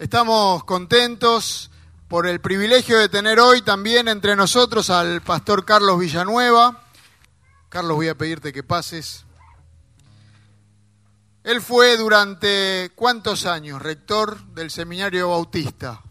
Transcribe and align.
Estamos 0.00 0.64
contentos 0.64 1.70
por 2.08 2.26
el 2.26 2.40
privilegio 2.40 2.98
de 2.98 3.10
tener 3.10 3.38
hoy 3.38 3.60
también 3.60 4.08
entre 4.08 4.34
nosotros 4.34 4.88
al 4.88 5.20
pastor 5.20 5.66
Carlos 5.66 5.98
Villanueva. 5.98 6.86
Carlos, 7.68 7.96
voy 7.96 8.08
a 8.08 8.14
pedirte 8.14 8.50
que 8.50 8.62
pases. 8.62 9.26
Él 11.44 11.60
fue 11.60 11.98
durante 11.98 12.90
cuántos 12.94 13.44
años 13.44 13.82
rector 13.82 14.42
del 14.54 14.70
Seminario 14.70 15.28
Bautista. 15.28 16.02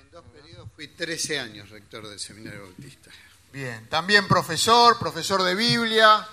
En 0.00 0.10
dos 0.10 0.24
periodos 0.34 0.68
fui 0.74 0.88
13 0.88 1.38
años 1.38 1.70
rector 1.70 2.08
del 2.08 2.18
Seminario 2.18 2.62
Bautista. 2.62 3.12
Bien, 3.52 3.88
también 3.88 4.26
profesor, 4.26 4.98
profesor 4.98 5.44
de 5.44 5.54
Biblia, 5.54 6.26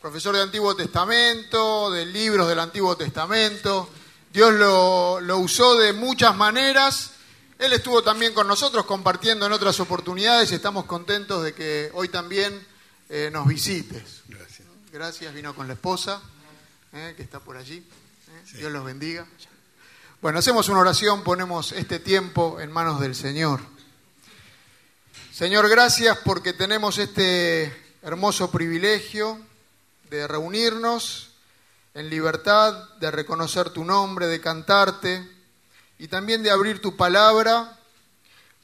profesor 0.00 0.36
de 0.36 0.42
Antiguo 0.42 0.76
Testamento, 0.76 1.90
de 1.90 2.06
libros 2.06 2.46
del 2.48 2.60
Antiguo 2.60 2.96
Testamento. 2.96 3.90
Dios 4.32 4.54
lo, 4.54 5.20
lo, 5.20 5.38
usó 5.38 5.76
de 5.76 5.92
muchas 5.92 6.34
maneras. 6.34 7.10
Él 7.58 7.74
estuvo 7.74 8.02
también 8.02 8.32
con 8.32 8.48
nosotros 8.48 8.86
compartiendo 8.86 9.44
en 9.44 9.52
otras 9.52 9.78
oportunidades 9.78 10.50
y 10.50 10.54
estamos 10.54 10.86
contentos 10.86 11.44
de 11.44 11.52
que 11.52 11.90
hoy 11.92 12.08
también 12.08 12.66
eh, 13.10 13.28
nos 13.30 13.46
visites. 13.46 14.22
Gracias. 14.26 14.68
Gracias, 14.90 15.34
vino 15.34 15.54
con 15.54 15.68
la 15.68 15.74
esposa, 15.74 16.22
eh, 16.94 17.12
que 17.14 17.22
está 17.22 17.40
por 17.40 17.58
allí. 17.58 17.76
Eh. 17.76 18.42
Sí. 18.46 18.56
Dios 18.56 18.72
los 18.72 18.84
bendiga. 18.84 19.26
Bueno, 20.22 20.38
hacemos 20.38 20.70
una 20.70 20.80
oración, 20.80 21.22
ponemos 21.22 21.72
este 21.72 21.98
tiempo 21.98 22.58
en 22.58 22.72
manos 22.72 23.00
del 23.00 23.14
Señor. 23.14 23.60
Señor, 25.30 25.68
gracias 25.68 26.16
porque 26.24 26.54
tenemos 26.54 26.96
este 26.96 27.70
hermoso 28.00 28.50
privilegio 28.50 29.38
de 30.08 30.26
reunirnos 30.26 31.31
en 31.94 32.08
libertad, 32.08 32.94
de 33.00 33.10
reconocer 33.10 33.70
tu 33.70 33.84
nombre, 33.84 34.26
de 34.26 34.40
cantarte 34.40 35.28
y 35.98 36.08
también 36.08 36.42
de 36.42 36.50
abrir 36.50 36.80
tu 36.80 36.96
palabra 36.96 37.78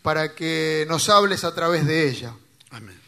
para 0.03 0.35
que 0.35 0.87
nos 0.89 1.09
hables 1.09 1.45
a 1.45 1.55
través 1.55 1.87
de 1.87 2.09
ella. 2.09 2.33
Amén. 2.71 2.99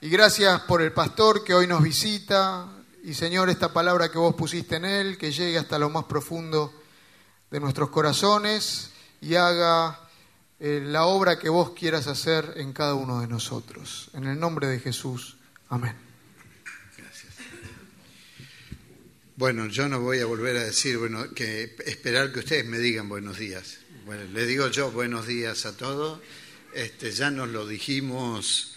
Y 0.00 0.08
gracias 0.08 0.60
por 0.62 0.82
el 0.82 0.92
pastor 0.92 1.44
que 1.44 1.54
hoy 1.54 1.66
nos 1.66 1.82
visita 1.82 2.66
y 3.02 3.14
Señor, 3.14 3.48
esta 3.48 3.72
palabra 3.72 4.10
que 4.10 4.18
vos 4.18 4.34
pusiste 4.34 4.76
en 4.76 4.84
él, 4.84 5.16
que 5.16 5.32
llegue 5.32 5.58
hasta 5.58 5.78
lo 5.78 5.88
más 5.88 6.04
profundo 6.04 6.72
de 7.50 7.58
nuestros 7.58 7.88
corazones 7.88 8.90
y 9.22 9.36
haga 9.36 9.98
eh, 10.58 10.82
la 10.84 11.04
obra 11.04 11.38
que 11.38 11.48
vos 11.48 11.70
quieras 11.70 12.06
hacer 12.06 12.54
en 12.56 12.72
cada 12.72 12.94
uno 12.94 13.20
de 13.20 13.26
nosotros. 13.26 14.10
En 14.12 14.24
el 14.24 14.38
nombre 14.38 14.66
de 14.66 14.78
Jesús. 14.80 15.38
Amén. 15.70 16.09
Bueno, 19.40 19.68
yo 19.68 19.88
no 19.88 20.00
voy 20.00 20.18
a 20.18 20.26
volver 20.26 20.58
a 20.58 20.64
decir, 20.64 20.98
bueno, 20.98 21.32
que 21.32 21.74
esperar 21.86 22.30
que 22.30 22.40
ustedes 22.40 22.66
me 22.66 22.78
digan 22.78 23.08
buenos 23.08 23.38
días. 23.38 23.78
Bueno, 24.04 24.24
le 24.24 24.44
digo 24.44 24.68
yo 24.68 24.90
buenos 24.90 25.26
días 25.26 25.64
a 25.64 25.74
todos. 25.74 26.20
Este, 26.74 27.10
ya 27.10 27.30
nos 27.30 27.48
lo 27.48 27.66
dijimos 27.66 28.74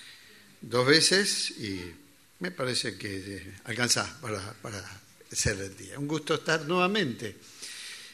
dos 0.62 0.88
veces 0.88 1.52
y 1.60 1.92
me 2.40 2.52
parece 2.52 2.98
que 2.98 3.46
alcanza 3.66 4.18
para, 4.22 4.54
para 4.62 4.82
ser 5.30 5.60
el 5.60 5.76
día. 5.76 6.00
Un 6.00 6.08
gusto 6.08 6.36
estar 6.36 6.66
nuevamente. 6.66 7.36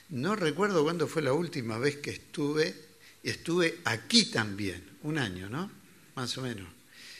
No 0.09 0.35
recuerdo 0.35 0.81
cuándo 0.81 1.07
fue 1.07 1.21
la 1.21 1.33
última 1.33 1.77
vez 1.77 1.97
que 1.97 2.09
estuve, 2.09 2.73
y 3.21 3.29
estuve 3.29 3.77
aquí 3.85 4.25
también, 4.25 4.83
un 5.03 5.19
año, 5.19 5.49
¿no? 5.49 5.71
Más 6.15 6.35
o 6.39 6.41
menos. 6.41 6.67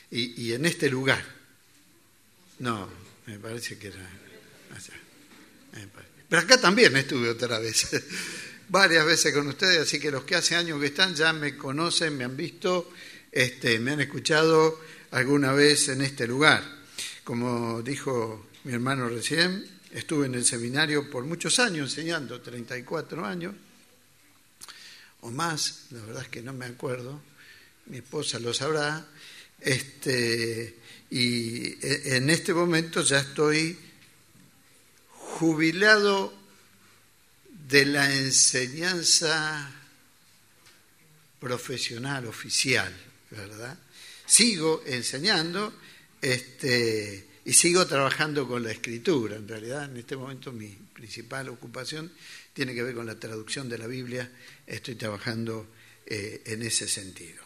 Y, 0.10 0.42
y 0.42 0.54
en 0.54 0.66
este 0.66 0.90
lugar. 0.90 1.24
No, 2.58 2.90
me 3.28 3.38
parece 3.38 3.78
que 3.78 3.90
era 3.90 4.10
allá. 4.76 5.09
Pero 6.30 6.42
acá 6.42 6.60
también 6.60 6.96
estuve 6.96 7.30
otra 7.30 7.60
vez, 7.60 7.88
varias 8.70 9.06
veces 9.06 9.34
con 9.34 9.48
ustedes, 9.48 9.80
así 9.80 10.00
que 10.00 10.12
los 10.12 10.24
que 10.24 10.36
hace 10.36 10.56
años 10.56 10.80
que 10.80 10.88
están 10.88 11.16
ya 11.16 11.34
me 11.34 11.58
conocen, 11.58 12.18
me 12.18 12.24
han 12.24 12.38
visto, 12.38 12.92
este, 13.32 13.80
me 13.80 13.92
han 13.92 14.02
escuchado 14.02 14.80
alguna 15.12 15.54
vez 15.54 15.90
en 15.90 16.02
este 16.02 16.28
lugar. 16.28 16.64
Como 17.24 17.82
dijo 17.82 18.50
mi 18.64 18.74
hermano 18.74 19.10
recién, 19.10 19.66
estuve 19.92 20.28
en 20.28 20.36
el 20.36 20.46
seminario 20.46 21.10
por 21.10 21.24
muchos 21.26 21.60
años 21.60 21.90
enseñando, 21.90 22.42
34 22.42 23.26
años 23.26 23.56
o 25.22 25.32
más, 25.32 25.88
la 25.92 26.02
verdad 26.02 26.24
es 26.24 26.30
que 26.30 26.42
no 26.42 26.54
me 26.54 26.66
acuerdo, 26.66 27.22
mi 27.88 27.98
esposa 27.98 28.40
lo 28.40 28.54
sabrá, 28.54 29.06
este, 29.60 30.78
y 31.10 31.76
en 32.10 32.30
este 32.30 32.54
momento 32.54 33.02
ya 33.02 33.20
estoy 33.20 33.78
jubilado 35.38 36.34
de 37.68 37.86
la 37.86 38.14
enseñanza 38.14 39.72
profesional, 41.40 42.26
oficial, 42.26 42.94
¿verdad? 43.32 43.78
Sigo 44.26 44.84
enseñando 44.86 45.74
este, 46.22 47.28
y 47.46 47.54
sigo 47.54 47.86
trabajando 47.88 48.48
con 48.48 48.64
la 48.64 48.72
escritura. 48.72 49.38
En 49.38 49.48
realidad, 49.48 49.86
en 49.86 49.98
este 49.98 50.18
momento 50.18 50.52
mi 50.52 50.68
principal 50.68 51.50
ocupación 51.50 52.12
tiene 52.54 52.74
que 52.74 52.84
ver 52.84 52.96
con 52.96 53.06
la 53.06 53.20
traducción 53.20 53.70
de 53.70 53.78
la 53.78 53.88
Biblia. 53.88 54.30
Estoy 54.68 54.96
trabajando 54.96 55.68
eh, 56.06 56.42
en 56.46 56.64
ese 56.64 56.88
sentido. 56.88 57.44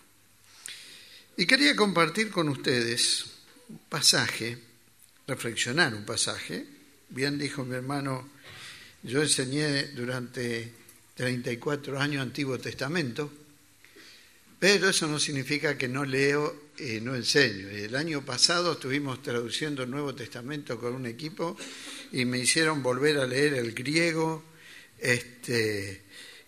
Y 1.35 1.45
quería 1.45 1.75
compartir 1.75 2.29
con 2.29 2.49
ustedes 2.49 3.25
un 3.69 3.79
pasaje, 3.89 4.57
reflexionar 5.27 5.93
un 5.93 6.05
pasaje, 6.05 6.65
Bien 7.13 7.37
dijo 7.37 7.63
mi 7.63 7.75
hermano, 7.75 8.27
yo 9.03 9.21
enseñé 9.21 9.89
durante 9.89 10.73
34 11.13 11.99
años 11.99 12.23
Antiguo 12.23 12.57
Testamento, 12.57 13.31
pero 14.57 14.89
eso 14.89 15.05
no 15.05 15.19
significa 15.19 15.77
que 15.77 15.87
no 15.87 16.05
leo 16.05 16.71
y 16.79 17.01
no 17.01 17.13
enseño. 17.13 17.69
El 17.69 17.95
año 17.95 18.25
pasado 18.25 18.73
estuvimos 18.73 19.21
traduciendo 19.21 19.83
el 19.83 19.91
Nuevo 19.91 20.15
Testamento 20.15 20.79
con 20.79 20.95
un 20.95 21.05
equipo 21.05 21.55
y 22.11 22.25
me 22.25 22.39
hicieron 22.39 22.81
volver 22.81 23.19
a 23.19 23.27
leer 23.27 23.53
el 23.53 23.75
griego 23.75 24.43
este, 24.97 26.01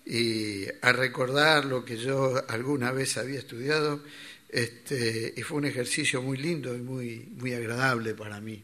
y 0.03 0.66
a 0.82 0.92
recordar 0.94 1.66
lo 1.66 1.86
que 1.86 1.96
yo 1.96 2.44
alguna 2.47 2.92
vez 2.92 3.18
había 3.18 3.38
estudiado. 3.38 4.02
Este, 4.50 5.32
y 5.38 5.44
fue 5.44 5.59
un 5.59 5.66
ejercicio 5.66 6.24
muy 6.24 6.38
lindo 6.38 6.76
y 6.76 6.80
muy, 6.80 7.18
muy 7.38 7.53
agradable 7.53 8.16
para 8.16 8.42
mí. 8.42 8.64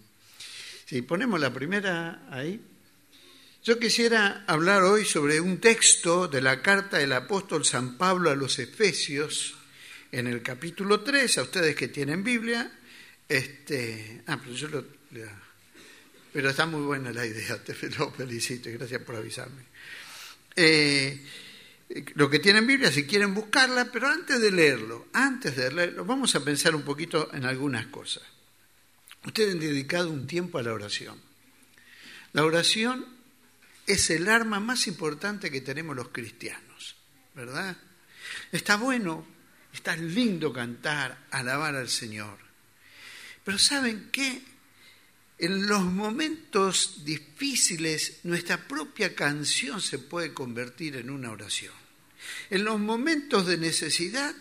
Si 0.92 1.02
ponemos 1.04 1.40
la 1.40 1.54
primera 1.54 2.28
ahí. 2.30 2.60
Yo 3.64 3.80
quisiera 3.80 4.44
hablar 4.46 4.84
hoy 4.84 5.06
sobre 5.06 5.40
un 5.40 5.62
texto 5.62 6.28
de 6.28 6.42
la 6.42 6.62
carta 6.62 6.98
del 6.98 7.14
apóstol 7.14 7.64
San 7.64 7.98
Pablo 7.98 8.30
a 8.30 8.36
los 8.36 8.60
Efesios, 8.60 9.56
en 10.12 10.28
el 10.28 10.42
capítulo 10.42 11.00
3, 11.00 11.38
a 11.38 11.44
ustedes 11.44 11.78
que 11.78 11.88
tienen 11.88 12.26
Biblia. 12.26 12.70
Este, 13.30 14.22
ah, 14.28 14.38
pero 16.34 16.50
está 16.50 16.66
muy 16.66 16.82
buena 16.82 17.14
la 17.14 17.26
idea, 17.26 17.64
te 17.64 17.74
lo 17.98 18.12
felicito 18.12 18.70
y 18.70 18.74
gracias 18.74 19.02
por 19.02 19.16
avisarme. 19.16 19.64
Eh, 20.58 21.26
lo 22.16 22.30
que 22.30 22.40
tienen 22.40 22.68
Biblia, 22.68 22.92
si 22.92 23.06
quieren 23.06 23.34
buscarla, 23.34 23.90
pero 23.94 24.10
antes 24.10 24.42
de 24.42 24.52
leerlo, 24.52 25.08
antes 25.14 25.56
de 25.56 25.72
leerlo, 25.72 26.04
vamos 26.04 26.36
a 26.36 26.44
pensar 26.44 26.76
un 26.76 26.84
poquito 26.84 27.34
en 27.34 27.46
algunas 27.46 27.86
cosas. 27.86 28.24
Ustedes 29.26 29.54
han 29.54 29.60
dedicado 29.60 30.10
un 30.10 30.28
tiempo 30.28 30.58
a 30.58 30.64
la 30.64 30.74
oración. 30.74 31.20
La 32.34 32.44
oración 32.44 33.06
es 33.86 34.10
el 34.10 34.28
arma 34.30 34.60
más 34.60 34.88
importante 34.88 35.52
que 35.52 35.62
tenemos 35.62 35.96
los 35.96 36.10
cristianos, 36.10 36.96
¿verdad? 37.36 37.78
Está 38.52 38.78
bueno, 38.78 39.26
está 39.74 39.96
lindo 39.96 40.54
cantar, 40.54 41.28
alabar 41.32 41.76
al 41.76 41.90
Señor. 41.90 42.38
Pero 43.44 43.58
¿saben 43.58 44.10
qué? 44.12 44.42
En 45.38 45.68
los 45.68 45.84
momentos 45.84 47.04
difíciles 47.04 48.20
nuestra 48.24 48.68
propia 48.68 49.16
canción 49.16 49.82
se 49.82 49.98
puede 49.98 50.34
convertir 50.34 50.96
en 50.96 51.10
una 51.10 51.32
oración. 51.32 51.74
En 52.50 52.64
los 52.64 52.80
momentos 52.80 53.48
de 53.48 53.58
necesidad 53.58 54.36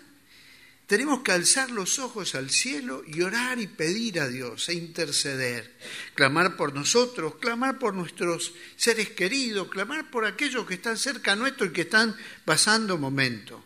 tenemos 0.90 1.20
que 1.20 1.30
alzar 1.30 1.70
los 1.70 2.00
ojos 2.00 2.34
al 2.34 2.50
cielo 2.50 3.04
y 3.06 3.22
orar 3.22 3.60
y 3.60 3.68
pedir 3.68 4.18
a 4.18 4.26
Dios 4.26 4.68
e 4.68 4.74
interceder, 4.74 5.72
clamar 6.16 6.56
por 6.56 6.74
nosotros, 6.74 7.36
clamar 7.36 7.78
por 7.78 7.94
nuestros 7.94 8.54
seres 8.74 9.10
queridos, 9.10 9.68
clamar 9.68 10.10
por 10.10 10.24
aquellos 10.24 10.66
que 10.66 10.74
están 10.74 10.98
cerca 10.98 11.36
nuestro 11.36 11.66
y 11.66 11.70
que 11.70 11.82
están 11.82 12.16
pasando 12.44 12.98
momentos. 12.98 13.62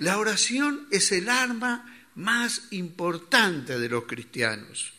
La 0.00 0.18
oración 0.18 0.88
es 0.90 1.12
el 1.12 1.28
arma 1.28 2.08
más 2.16 2.62
importante 2.72 3.78
de 3.78 3.88
los 3.88 4.06
cristianos. 4.06 4.94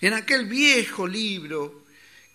En 0.00 0.12
aquel 0.14 0.44
viejo 0.44 1.08
libro 1.08 1.86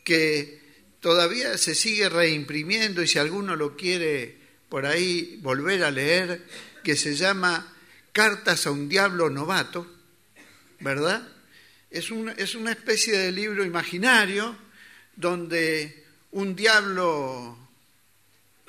que 0.04 0.84
todavía 1.00 1.58
se 1.58 1.76
sigue 1.76 2.10
reimprimiendo 2.10 3.02
y 3.02 3.08
si 3.08 3.20
alguno 3.20 3.56
lo 3.56 3.78
quiere 3.78 4.38
por 4.68 4.86
ahí 4.86 5.40
volver 5.42 5.86
a 5.86 5.92
leer, 5.92 6.46
que 6.84 6.98
se 6.98 7.16
llama 7.16 7.72
Cartas 8.16 8.66
a 8.66 8.72
un 8.72 8.88
diablo 8.88 9.30
novato, 9.30 9.86
¿verdad? 10.80 11.28
Es 11.92 12.12
una, 12.12 12.32
es 12.32 12.56
una 12.56 12.72
especie 12.72 13.18
de 13.18 13.34
libro 13.34 13.66
imaginario 13.66 14.56
donde 15.18 16.06
un 16.32 16.56
diablo 16.56 17.58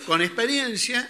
con 0.05 0.21
experiencia, 0.21 1.09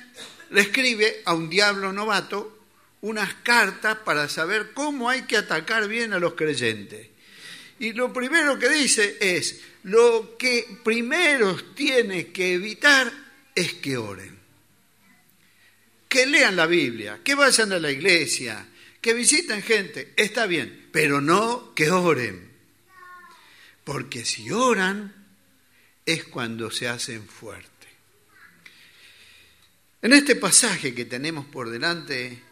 le 0.50 0.60
escribe 0.60 1.22
a 1.24 1.34
un 1.34 1.48
diablo 1.48 1.92
novato 1.92 2.66
unas 3.00 3.34
cartas 3.36 3.96
para 4.04 4.28
saber 4.28 4.72
cómo 4.74 5.08
hay 5.08 5.22
que 5.22 5.36
atacar 5.36 5.88
bien 5.88 6.12
a 6.12 6.18
los 6.18 6.34
creyentes. 6.34 7.08
Y 7.78 7.92
lo 7.92 8.12
primero 8.12 8.58
que 8.58 8.68
dice 8.68 9.16
es, 9.20 9.60
lo 9.84 10.36
que 10.38 10.78
primero 10.84 11.56
tiene 11.74 12.32
que 12.32 12.54
evitar 12.54 13.12
es 13.54 13.74
que 13.74 13.96
oren. 13.96 14.35
Que 16.08 16.26
lean 16.26 16.56
la 16.56 16.66
Biblia, 16.66 17.20
que 17.22 17.34
vayan 17.34 17.72
a 17.72 17.78
la 17.78 17.90
iglesia, 17.90 18.66
que 19.00 19.14
visiten 19.14 19.62
gente, 19.62 20.12
está 20.16 20.46
bien, 20.46 20.88
pero 20.92 21.20
no 21.20 21.74
que 21.74 21.90
oren. 21.90 22.50
Porque 23.84 24.24
si 24.24 24.50
oran 24.50 25.14
es 26.04 26.24
cuando 26.24 26.70
se 26.70 26.88
hacen 26.88 27.26
fuertes. 27.26 27.70
En 30.02 30.12
este 30.12 30.36
pasaje 30.36 30.94
que 30.94 31.04
tenemos 31.04 31.46
por 31.46 31.70
delante, 31.70 32.42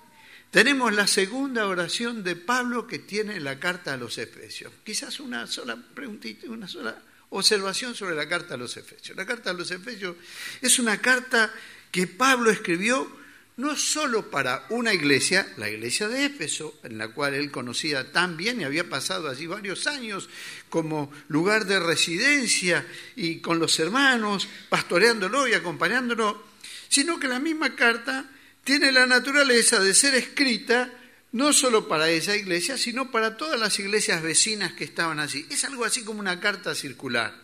tenemos 0.51 0.93
la 0.93 1.07
segunda 1.07 1.67
oración 1.67 2.25
de 2.25 2.37
Pablo 2.37 2.87
que 2.87 2.99
tiene 2.99 3.41
la 3.41 3.59
carta 3.59 3.95
a 3.95 3.97
los 3.97 4.19
Efesios. 4.19 4.73
Quizás 4.85 5.21
una 5.21 5.47
sola 5.47 5.77
preguntita, 5.95 6.49
una 6.49 6.69
sola 6.69 7.01
observación 7.31 7.95
sobre 7.95 8.15
la 8.15 8.29
carta 8.29 8.55
a 8.55 8.57
los 8.57 8.77
Efesios. 8.77 9.17
La 9.17 9.27
carta 9.27 9.51
a 9.51 9.55
los 9.55 9.71
Efesios 9.71 10.17
es 10.61 10.79
una 10.79 11.01
carta 11.01 11.53
que 11.91 12.07
Pablo 12.07 12.51
escribió 12.51 13.24
no 13.57 13.77
solo 13.77 14.31
para 14.31 14.67
una 14.71 14.93
iglesia, 14.93 15.47
la 15.57 15.71
iglesia 15.71 16.09
de 16.09 16.25
Éfeso, 16.27 16.81
en 16.83 16.99
la 16.99 17.09
cual 17.09 17.35
él 17.35 17.53
conocía 17.53 18.11
tan 18.11 18.37
bien 18.37 18.61
y 18.61 18.65
había 18.65 18.89
pasado 18.89 19.29
allí 19.29 19.47
varios 19.47 19.87
años 19.87 20.29
como 20.69 21.13
lugar 21.29 21.65
de 21.67 21.79
residencia 21.79 22.85
y 23.15 23.39
con 23.39 23.61
los 23.61 23.79
hermanos, 23.79 24.49
pastoreándolo 24.69 25.47
y 25.47 25.55
acompañándolo, 25.55 26.43
sino 26.89 27.21
que 27.21 27.29
la 27.29 27.39
misma 27.39 27.77
carta 27.77 28.29
tiene 28.65 28.91
la 28.91 29.07
naturaleza 29.07 29.79
de 29.79 29.95
ser 29.95 30.15
escrita 30.17 30.93
no 31.31 31.53
solo 31.53 31.87
para 31.89 32.11
esa 32.11 32.37
iglesia, 32.37 32.77
sino 32.77 33.11
para 33.11 33.37
todas 33.37 33.59
las 33.59 33.79
iglesias 33.79 34.23
vecinas 34.23 34.73
que 34.73 34.85
estaban 34.85 35.21
allí. 35.21 35.47
Es 35.51 35.65
algo 35.65 35.85
así 35.85 36.03
como 36.03 36.21
una 36.21 36.41
carta 36.41 36.75
circular. 36.75 37.35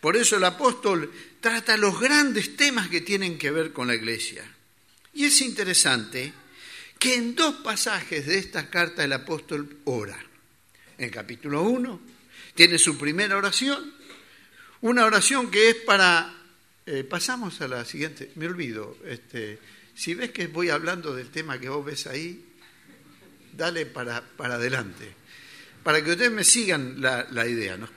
Por 0.00 0.16
eso 0.16 0.36
el 0.36 0.44
apóstol 0.44 1.12
trata 1.40 1.76
los 1.76 2.00
grandes 2.00 2.56
temas 2.56 2.88
que 2.88 3.00
tienen 3.00 3.38
que 3.38 3.50
ver 3.50 3.72
con 3.72 3.86
la 3.88 3.94
iglesia. 3.94 4.44
Y 5.12 5.24
es 5.24 5.40
interesante 5.40 6.32
que 6.98 7.14
en 7.14 7.34
dos 7.34 7.56
pasajes 7.56 8.26
de 8.26 8.38
esta 8.38 8.68
carta 8.68 9.04
el 9.04 9.12
apóstol 9.12 9.78
ora. 9.84 10.18
En 10.98 11.06
el 11.06 11.10
capítulo 11.10 11.62
1 11.62 12.00
tiene 12.54 12.78
su 12.78 12.98
primera 12.98 13.36
oración, 13.36 13.94
una 14.82 15.04
oración 15.04 15.50
que 15.50 15.70
es 15.70 15.76
para... 15.76 16.36
Eh, 16.86 17.04
pasamos 17.04 17.60
a 17.60 17.68
la 17.68 17.84
siguiente, 17.84 18.32
me 18.36 18.46
olvido, 18.46 18.96
este, 19.04 19.58
si 19.94 20.14
ves 20.14 20.30
que 20.30 20.46
voy 20.46 20.70
hablando 20.70 21.14
del 21.14 21.30
tema 21.30 21.58
que 21.58 21.68
vos 21.68 21.84
ves 21.84 22.06
ahí, 22.06 22.44
dale 23.52 23.86
para, 23.86 24.22
para 24.22 24.54
adelante, 24.54 25.14
para 25.82 26.02
que 26.02 26.12
ustedes 26.12 26.32
me 26.32 26.42
sigan 26.42 27.00
la, 27.00 27.46
idea. 27.46 27.76
¿no? 27.76 27.88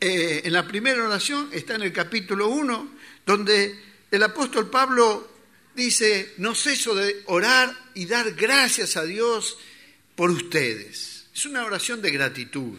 Eh, 0.00 0.42
en 0.44 0.52
la 0.52 0.66
primera 0.66 1.04
oración 1.04 1.50
está 1.52 1.74
en 1.74 1.82
el 1.82 1.92
capítulo 1.92 2.48
1, 2.48 2.94
donde 3.26 3.78
el 4.10 4.22
apóstol 4.22 4.70
Pablo 4.70 5.37
dice, 5.78 6.34
no 6.38 6.54
ceso 6.54 6.94
de 6.94 7.22
orar 7.26 7.74
y 7.94 8.06
dar 8.06 8.32
gracias 8.34 8.96
a 8.96 9.04
Dios 9.04 9.56
por 10.14 10.30
ustedes. 10.30 11.26
Es 11.34 11.46
una 11.46 11.64
oración 11.64 12.02
de 12.02 12.10
gratitud. 12.10 12.78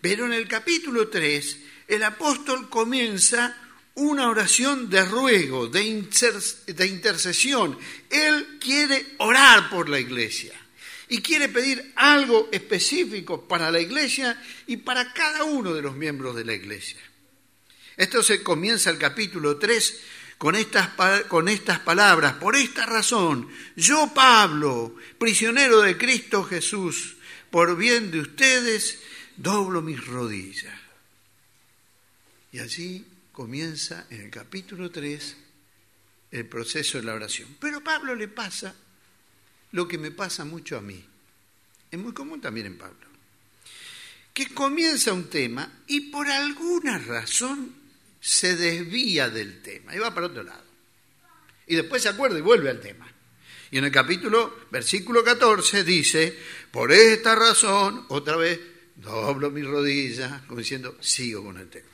Pero 0.00 0.26
en 0.26 0.34
el 0.34 0.46
capítulo 0.46 1.08
3, 1.08 1.58
el 1.88 2.02
apóstol 2.02 2.68
comienza 2.68 3.56
una 3.94 4.28
oración 4.28 4.90
de 4.90 5.04
ruego, 5.06 5.68
de, 5.68 5.82
intercesión. 5.84 7.78
Él 8.10 8.58
quiere 8.60 9.14
orar 9.18 9.70
por 9.70 9.88
la 9.88 9.98
iglesia 9.98 10.52
y 11.08 11.22
quiere 11.22 11.48
pedir 11.48 11.92
algo 11.96 12.50
específico 12.52 13.48
para 13.48 13.70
la 13.70 13.80
iglesia 13.80 14.40
y 14.66 14.76
para 14.76 15.14
cada 15.14 15.44
uno 15.44 15.72
de 15.72 15.80
los 15.80 15.96
miembros 15.96 16.36
de 16.36 16.44
la 16.44 16.52
iglesia. 16.52 17.00
Esto 17.96 18.22
se 18.22 18.42
comienza 18.42 18.90
el 18.90 18.98
capítulo 18.98 19.56
3 19.56 20.00
con 20.38 20.54
estas, 20.54 20.90
con 21.28 21.48
estas 21.48 21.80
palabras. 21.80 22.34
Por 22.34 22.56
esta 22.56 22.86
razón, 22.86 23.48
yo 23.76 24.12
Pablo, 24.14 24.96
prisionero 25.18 25.80
de 25.80 25.96
Cristo 25.96 26.44
Jesús, 26.44 27.16
por 27.50 27.76
bien 27.76 28.10
de 28.10 28.20
ustedes, 28.20 28.98
doblo 29.36 29.82
mis 29.82 30.04
rodillas. 30.04 30.78
Y 32.52 32.58
allí 32.58 33.04
comienza 33.32 34.06
en 34.10 34.22
el 34.22 34.30
capítulo 34.30 34.90
3 34.90 35.36
el 36.30 36.46
proceso 36.46 36.98
de 36.98 37.04
la 37.04 37.14
oración. 37.14 37.56
Pero 37.60 37.78
a 37.78 37.84
Pablo 37.84 38.14
le 38.14 38.28
pasa 38.28 38.74
lo 39.72 39.86
que 39.86 39.98
me 39.98 40.10
pasa 40.10 40.44
mucho 40.44 40.76
a 40.76 40.80
mí. 40.80 41.04
Es 41.90 41.98
muy 41.98 42.12
común 42.12 42.40
también 42.40 42.66
en 42.66 42.78
Pablo. 42.78 43.06
Que 44.32 44.48
comienza 44.48 45.12
un 45.12 45.28
tema 45.30 45.70
y 45.86 46.10
por 46.10 46.28
alguna 46.28 46.98
razón 46.98 47.85
se 48.26 48.56
desvía 48.56 49.30
del 49.30 49.62
tema 49.62 49.94
y 49.94 50.00
va 50.00 50.12
para 50.12 50.26
otro 50.26 50.42
lado. 50.42 50.64
Y 51.68 51.76
después 51.76 52.02
se 52.02 52.08
acuerda 52.08 52.36
y 52.36 52.42
vuelve 52.42 52.70
al 52.70 52.80
tema. 52.80 53.06
Y 53.70 53.78
en 53.78 53.84
el 53.84 53.92
capítulo, 53.92 54.66
versículo 54.68 55.22
14, 55.22 55.84
dice, 55.84 56.36
por 56.72 56.90
esta 56.90 57.36
razón, 57.36 58.04
otra 58.08 58.34
vez, 58.34 58.58
doblo 58.96 59.52
mis 59.52 59.64
rodillas, 59.64 60.42
como 60.42 60.58
diciendo, 60.58 60.96
sigo 61.00 61.44
con 61.44 61.56
el 61.58 61.68
tema. 61.68 61.86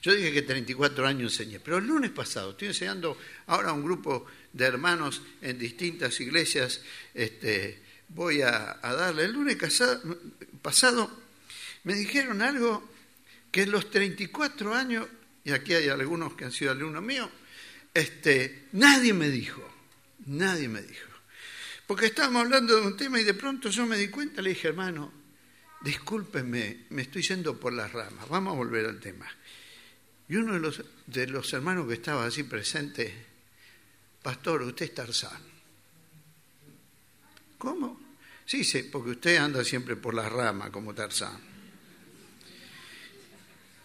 Yo 0.00 0.14
dije 0.14 0.32
que 0.32 0.40
34 0.40 1.06
años 1.06 1.32
enseñé, 1.38 1.60
pero 1.60 1.76
el 1.76 1.86
lunes 1.86 2.12
pasado 2.12 2.52
estoy 2.52 2.68
enseñando 2.68 3.18
ahora 3.48 3.70
a 3.70 3.74
un 3.74 3.84
grupo 3.84 4.24
de 4.54 4.64
hermanos 4.64 5.20
en 5.42 5.58
distintas 5.58 6.18
iglesias. 6.18 6.80
Este, 7.12 7.78
voy 8.08 8.40
a, 8.40 8.78
darle. 8.82 9.26
El 9.26 9.32
lunes 9.32 9.58
pasado 10.62 11.10
me 11.84 11.92
dijeron 11.92 12.40
algo 12.40 12.90
que 13.50 13.62
en 13.62 13.70
los 13.70 13.90
34 13.90 14.74
años, 14.74 15.06
y 15.44 15.52
aquí 15.52 15.74
hay 15.74 15.88
algunos 15.88 16.34
que 16.34 16.44
han 16.44 16.52
sido 16.52 16.70
alumnos 16.70 17.02
míos, 17.02 17.28
este, 17.94 18.68
nadie 18.72 19.12
me 19.12 19.28
dijo, 19.28 19.62
nadie 20.26 20.68
me 20.68 20.82
dijo. 20.82 21.08
Porque 21.86 22.06
estábamos 22.06 22.42
hablando 22.42 22.80
de 22.80 22.86
un 22.86 22.96
tema 22.96 23.20
y 23.20 23.24
de 23.24 23.34
pronto 23.34 23.68
yo 23.68 23.84
me 23.86 23.98
di 23.98 24.08
cuenta, 24.08 24.40
le 24.40 24.50
dije, 24.50 24.68
hermano, 24.68 25.12
discúlpeme, 25.82 26.86
me 26.90 27.02
estoy 27.02 27.22
yendo 27.22 27.58
por 27.58 27.72
las 27.72 27.92
ramas, 27.92 28.28
vamos 28.28 28.54
a 28.54 28.56
volver 28.56 28.86
al 28.86 29.00
tema. 29.00 29.26
Y 30.28 30.36
uno 30.36 30.54
de 30.54 30.60
los, 30.60 30.82
de 31.06 31.26
los 31.26 31.52
hermanos 31.52 31.86
que 31.88 31.94
estaba 31.94 32.24
así 32.24 32.44
presente, 32.44 33.12
pastor, 34.22 34.62
usted 34.62 34.86
es 34.86 34.94
Tarzán. 34.94 35.42
¿Cómo? 37.58 38.00
Sí, 38.46 38.64
sí, 38.64 38.84
porque 38.84 39.10
usted 39.10 39.36
anda 39.36 39.62
siempre 39.64 39.96
por 39.96 40.14
la 40.14 40.28
rama 40.28 40.70
como 40.70 40.94
Tarzán. 40.94 41.51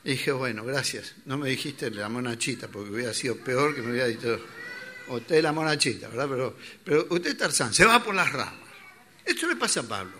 Y 0.07 0.11
dije, 0.11 0.31
bueno, 0.31 0.63
gracias. 0.63 1.15
No 1.25 1.37
me 1.37 1.49
dijiste 1.49 1.91
la 1.91 2.07
monachita, 2.07 2.69
porque 2.69 2.91
hubiera 2.91 3.13
sido 3.13 3.35
peor 3.35 3.75
que 3.75 3.81
me 3.81 3.91
hubiera 3.91 4.07
dicho, 4.07 4.39
usted 5.09 5.43
la 5.43 5.51
monachita, 5.51 6.07
¿verdad? 6.07 6.29
Pero, 6.29 6.57
pero 6.81 7.07
usted 7.09 7.35
Tarzán, 7.35 7.73
se 7.73 7.83
va 7.83 8.01
por 8.01 8.15
las 8.15 8.31
ramas. 8.31 8.69
Esto 9.25 9.49
le 9.49 9.57
pasa 9.57 9.81
a 9.81 9.83
Pablo. 9.83 10.13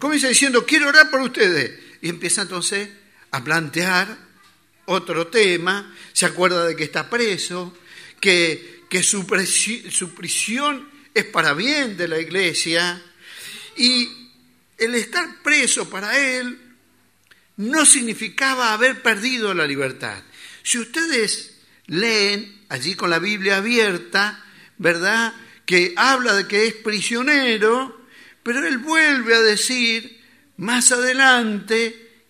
Comienza 0.00 0.26
diciendo, 0.26 0.66
quiero 0.66 0.88
orar 0.88 1.12
por 1.12 1.20
ustedes. 1.20 1.78
Y 2.02 2.08
empieza 2.08 2.42
entonces 2.42 2.88
a 3.30 3.44
plantear 3.44 4.18
otro 4.86 5.28
tema, 5.28 5.94
se 6.12 6.26
acuerda 6.26 6.66
de 6.66 6.74
que 6.74 6.82
está 6.82 7.08
preso, 7.08 7.78
que, 8.18 8.82
que 8.90 9.04
su, 9.04 9.24
su 9.92 10.12
prisión 10.12 10.90
es 11.14 11.24
para 11.26 11.54
bien 11.54 11.96
de 11.96 12.08
la 12.08 12.18
iglesia 12.18 13.00
y 13.76 14.08
el 14.76 14.92
estar 14.96 15.40
preso 15.40 15.88
para 15.88 16.18
él 16.18 16.69
no 17.60 17.84
significaba 17.84 18.72
haber 18.72 19.02
perdido 19.02 19.52
la 19.52 19.66
libertad. 19.66 20.22
Si 20.62 20.78
ustedes 20.78 21.58
leen 21.88 22.64
allí 22.70 22.94
con 22.94 23.10
la 23.10 23.18
Biblia 23.18 23.58
abierta, 23.58 24.42
¿verdad? 24.78 25.34
Que 25.66 25.92
habla 25.94 26.34
de 26.34 26.48
que 26.48 26.66
es 26.66 26.74
prisionero, 26.74 28.06
pero 28.42 28.66
él 28.66 28.78
vuelve 28.78 29.34
a 29.34 29.40
decir 29.40 30.22
más 30.56 30.90
adelante 30.90 32.28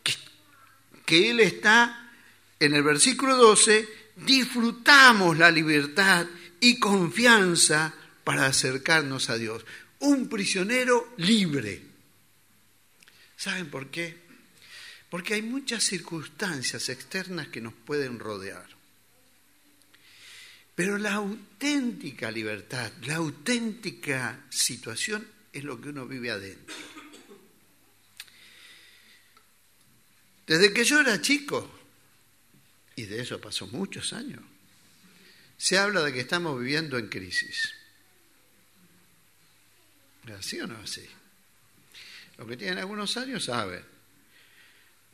que, 1.06 1.30
él 1.30 1.38
está 1.38 2.10
en 2.58 2.74
el 2.74 2.82
versículo 2.82 3.36
12, 3.36 3.88
disfrutamos 4.16 5.38
la 5.38 5.50
libertad 5.52 6.26
y 6.58 6.80
confianza 6.80 7.94
para 8.24 8.46
acercarnos 8.46 9.30
a 9.30 9.38
Dios. 9.38 9.64
Un 10.00 10.28
prisionero 10.28 11.14
libre. 11.18 11.82
¿Saben 13.36 13.70
por 13.70 13.90
qué? 13.90 14.19
Porque 15.10 15.34
hay 15.34 15.42
muchas 15.42 15.82
circunstancias 15.82 16.88
externas 16.88 17.48
que 17.48 17.60
nos 17.60 17.74
pueden 17.74 18.18
rodear. 18.18 18.68
Pero 20.74 20.96
la 20.96 21.14
auténtica 21.14 22.30
libertad, 22.30 22.90
la 23.02 23.16
auténtica 23.16 24.44
situación 24.48 25.26
es 25.52 25.64
lo 25.64 25.80
que 25.80 25.88
uno 25.88 26.06
vive 26.06 26.30
adentro. 26.30 26.74
Desde 30.46 30.72
que 30.72 30.84
yo 30.84 31.00
era 31.00 31.20
chico, 31.20 31.70
y 32.96 33.04
de 33.04 33.20
eso 33.20 33.40
pasó 33.40 33.66
muchos 33.66 34.12
años. 34.12 34.42
se 35.56 35.76
habla 35.76 36.02
de 36.02 36.12
que 36.12 36.20
estamos 36.20 36.58
viviendo 36.58 36.96
en 36.96 37.08
crisis. 37.08 37.74
¿Es 40.26 40.32
así 40.32 40.60
o 40.60 40.66
no 40.66 40.78
así? 40.78 41.06
Los 42.38 42.48
que 42.48 42.56
tienen 42.56 42.78
algunos 42.78 43.16
años 43.18 43.44
saben. 43.44 43.84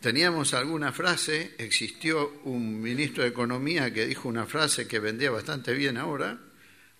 Teníamos 0.00 0.54
alguna 0.54 0.92
frase, 0.92 1.54
existió 1.58 2.40
un 2.44 2.80
ministro 2.80 3.22
de 3.22 3.30
Economía 3.30 3.92
que 3.92 4.06
dijo 4.06 4.28
una 4.28 4.46
frase 4.46 4.86
que 4.86 5.00
vendía 5.00 5.30
bastante 5.30 5.72
bien 5.72 5.96
ahora, 5.96 6.38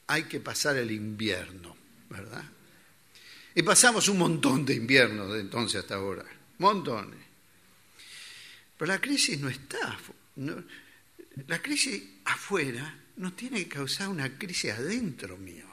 hay 0.06 0.24
que 0.24 0.40
pasar 0.40 0.76
el 0.76 0.90
invierno, 0.90 1.76
¿verdad? 2.08 2.44
Y 3.54 3.62
pasamos 3.62 4.08
un 4.08 4.18
montón 4.18 4.64
de 4.64 4.74
inviernos 4.74 5.32
de 5.32 5.40
entonces 5.40 5.80
hasta 5.80 5.96
ahora, 5.96 6.24
montones. 6.58 7.20
Pero 8.76 8.92
la 8.92 9.00
crisis 9.00 9.38
no 9.40 9.48
está, 9.48 9.98
la 11.46 11.62
crisis 11.62 12.02
afuera 12.24 12.98
nos 13.16 13.34
tiene 13.36 13.62
que 13.64 13.76
causar 13.76 14.08
una 14.08 14.38
crisis 14.38 14.72
adentro 14.72 15.36
mío. 15.38 15.64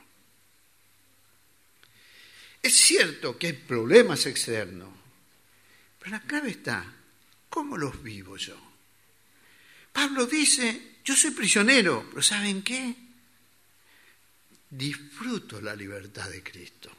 Es 2.62 2.76
cierto 2.78 3.38
que 3.38 3.48
hay 3.48 3.54
problemas 3.54 4.26
externos, 4.26 4.90
pero 6.00 6.12
la 6.12 6.22
clave 6.22 6.52
está, 6.52 6.86
¿cómo 7.54 7.78
los 7.78 8.02
vivo 8.02 8.38
yo? 8.38 8.58
Pablo 9.92 10.26
dice, 10.26 10.98
yo 11.06 11.16
soy 11.16 11.32
prisionero, 11.32 12.06
pero 12.10 12.24
¿saben 12.24 12.64
qué? 12.64 12.96
Disfruto 14.70 15.62
la 15.62 15.76
libertad 15.76 16.30
de 16.30 16.42
Cristo. 16.42 16.90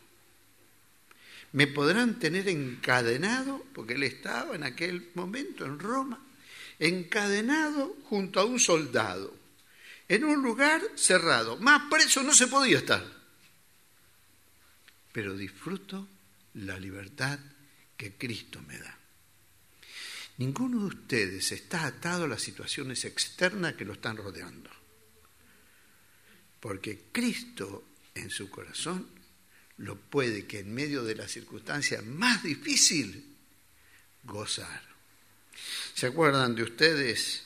Me 1.52 1.66
podrán 1.66 2.18
tener 2.18 2.48
encadenado, 2.48 3.66
porque 3.74 3.94
él 3.94 4.04
estaba 4.04 4.54
en 4.54 4.62
aquel 4.62 5.10
momento 5.14 5.64
en 5.64 5.78
Roma, 5.78 6.20
encadenado 6.78 7.96
junto 8.04 8.38
a 8.40 8.44
un 8.44 8.60
soldado, 8.60 9.34
en 10.08 10.24
un 10.24 10.42
lugar 10.42 10.82
cerrado. 10.94 11.56
Más 11.58 11.90
preso 11.90 12.22
no 12.22 12.32
se 12.32 12.46
podía 12.46 12.78
estar 12.78 13.24
pero 15.14 15.36
disfruto 15.36 16.08
la 16.54 16.76
libertad 16.76 17.38
que 17.96 18.14
Cristo 18.14 18.60
me 18.66 18.76
da. 18.76 18.98
Ninguno 20.38 20.80
de 20.80 20.86
ustedes 20.86 21.52
está 21.52 21.86
atado 21.86 22.24
a 22.24 22.28
las 22.28 22.42
situaciones 22.42 23.04
externas 23.04 23.74
que 23.74 23.84
lo 23.84 23.92
están 23.92 24.16
rodeando, 24.16 24.70
porque 26.60 27.04
Cristo 27.12 27.84
en 28.14 28.30
su 28.30 28.50
corazón 28.50 29.08
lo 29.78 29.96
puede 29.96 30.46
que 30.46 30.60
en 30.60 30.74
medio 30.74 31.04
de 31.04 31.14
la 31.14 31.28
circunstancia 31.28 32.02
más 32.02 32.42
difícil 32.42 33.36
gozar. 34.24 34.82
¿Se 35.94 36.06
acuerdan 36.06 36.54
de 36.54 36.64
ustedes 36.64 37.44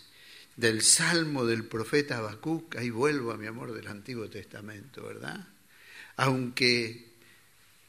del 0.57 0.83
salmo 0.83 1.45
del 1.45 1.64
profeta 1.64 2.18
Habacuc? 2.18 2.76
Ahí 2.76 2.90
vuelvo 2.90 3.33
a 3.33 3.37
mi 3.37 3.47
amor 3.47 3.73
del 3.73 3.87
Antiguo 3.87 4.28
Testamento, 4.28 5.04
¿verdad? 5.04 5.47
Aunque 6.16 7.12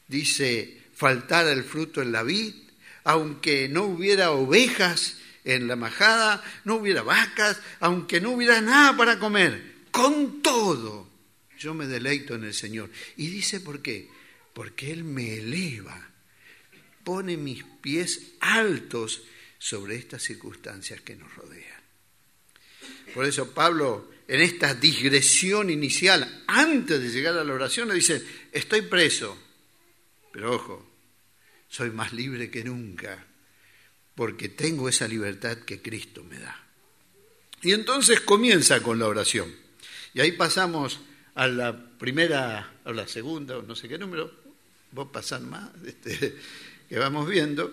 dice, 0.08 0.82
faltar 0.94 1.46
el 1.46 1.64
fruto 1.64 2.02
en 2.02 2.12
la 2.12 2.22
vid, 2.22 2.69
aunque 3.04 3.68
no 3.68 3.84
hubiera 3.84 4.32
ovejas 4.32 5.18
en 5.44 5.68
la 5.68 5.76
majada, 5.76 6.42
no 6.64 6.76
hubiera 6.76 7.02
vacas, 7.02 7.60
aunque 7.80 8.20
no 8.20 8.30
hubiera 8.32 8.60
nada 8.60 8.96
para 8.96 9.18
comer, 9.18 9.74
con 9.90 10.42
todo, 10.42 11.08
yo 11.58 11.74
me 11.74 11.86
deleito 11.86 12.34
en 12.34 12.44
el 12.44 12.54
Señor. 12.54 12.90
Y 13.16 13.28
dice, 13.28 13.60
¿por 13.60 13.82
qué? 13.82 14.08
Porque 14.52 14.92
Él 14.92 15.04
me 15.04 15.38
eleva, 15.38 16.10
pone 17.04 17.36
mis 17.36 17.64
pies 17.80 18.32
altos 18.40 19.22
sobre 19.58 19.96
estas 19.96 20.22
circunstancias 20.22 21.00
que 21.02 21.16
nos 21.16 21.34
rodean. 21.34 21.80
Por 23.14 23.26
eso 23.26 23.52
Pablo, 23.52 24.10
en 24.26 24.40
esta 24.40 24.74
digresión 24.74 25.70
inicial, 25.70 26.44
antes 26.46 27.00
de 27.00 27.10
llegar 27.10 27.36
a 27.36 27.44
la 27.44 27.52
oración, 27.52 27.88
le 27.88 27.94
dice, 27.94 28.24
estoy 28.52 28.82
preso, 28.82 29.36
pero 30.32 30.54
ojo, 30.54 30.89
soy 31.70 31.90
más 31.90 32.12
libre 32.12 32.50
que 32.50 32.64
nunca 32.64 33.24
porque 34.14 34.50
tengo 34.50 34.88
esa 34.88 35.08
libertad 35.08 35.56
que 35.58 35.80
Cristo 35.80 36.22
me 36.22 36.38
da. 36.38 36.62
Y 37.62 37.72
entonces 37.72 38.20
comienza 38.20 38.82
con 38.82 38.98
la 38.98 39.06
oración. 39.06 39.50
Y 40.12 40.20
ahí 40.20 40.32
pasamos 40.32 41.00
a 41.34 41.46
la 41.46 41.74
primera, 41.98 42.74
a 42.84 42.92
la 42.92 43.06
segunda, 43.06 43.62
no 43.62 43.74
sé 43.74 43.88
qué 43.88 43.96
número, 43.96 44.30
vos 44.92 45.08
pasás 45.10 45.40
más, 45.40 45.70
este, 45.86 46.36
que 46.88 46.98
vamos 46.98 47.28
viendo. 47.28 47.72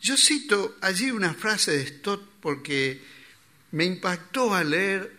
Yo 0.00 0.16
cito 0.16 0.78
allí 0.80 1.10
una 1.10 1.34
frase 1.34 1.72
de 1.72 1.86
Stott 1.86 2.22
porque 2.40 3.00
me 3.70 3.84
impactó 3.84 4.54
al 4.54 4.70
leer. 4.70 5.12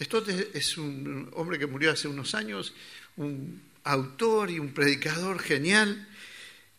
Stott 0.00 0.28
es 0.28 0.78
un 0.78 1.30
hombre 1.34 1.58
que 1.58 1.66
murió 1.66 1.90
hace 1.90 2.06
unos 2.06 2.34
años, 2.34 2.74
un 3.16 3.60
autor 3.84 4.50
y 4.50 4.58
un 4.58 4.72
predicador 4.72 5.40
genial, 5.40 6.08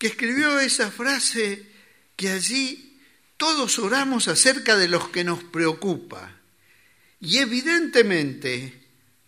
que 0.04 0.08
escribió 0.08 0.60
esa 0.60 0.92
frase 0.92 1.66
que 2.18 2.28
allí 2.28 3.00
todos 3.38 3.80
oramos 3.80 4.28
acerca 4.28 4.76
de 4.76 4.90
los 4.90 5.08
que 5.08 5.24
nos 5.24 5.46
preocupa. 5.46 6.42
Y 7.22 7.38
evidentemente 7.38 8.82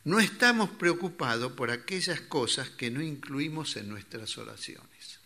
no 0.04 0.20
estamos 0.20 0.72
preocupados 0.72 1.54
por 1.54 1.72
aquellas 1.72 2.20
cosas 2.20 2.72
que 2.72 2.92
no 2.92 3.02
incluimos 3.02 3.78
en 3.78 3.88
nuestras 3.88 4.38
oraciones. 4.38 5.22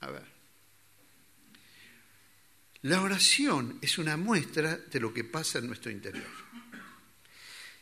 A 0.00 0.12
ver. 0.12 0.24
La 2.80 3.02
oración 3.02 3.78
es 3.82 3.98
una 3.98 4.16
muestra 4.16 4.78
de 4.78 4.98
lo 4.98 5.12
que 5.12 5.24
pasa 5.24 5.58
en 5.58 5.66
nuestro 5.66 5.90
interior. 5.90 6.30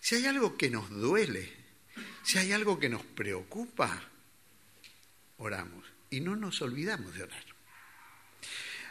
Si 0.01 0.17
hay 0.17 0.27
algo 0.27 0.57
que 0.57 0.69
nos 0.69 0.91
duele, 0.91 1.49
si 2.25 2.39
hay 2.39 2.51
algo 2.51 2.77
que 2.77 2.89
nos 2.89 3.05
preocupa, 3.05 4.11
oramos 5.39 5.87
y 6.11 6.21
no 6.21 6.37
nos 6.37 6.63
olvidamos 6.63 7.15
de 7.15 7.25
orar. 7.25 7.45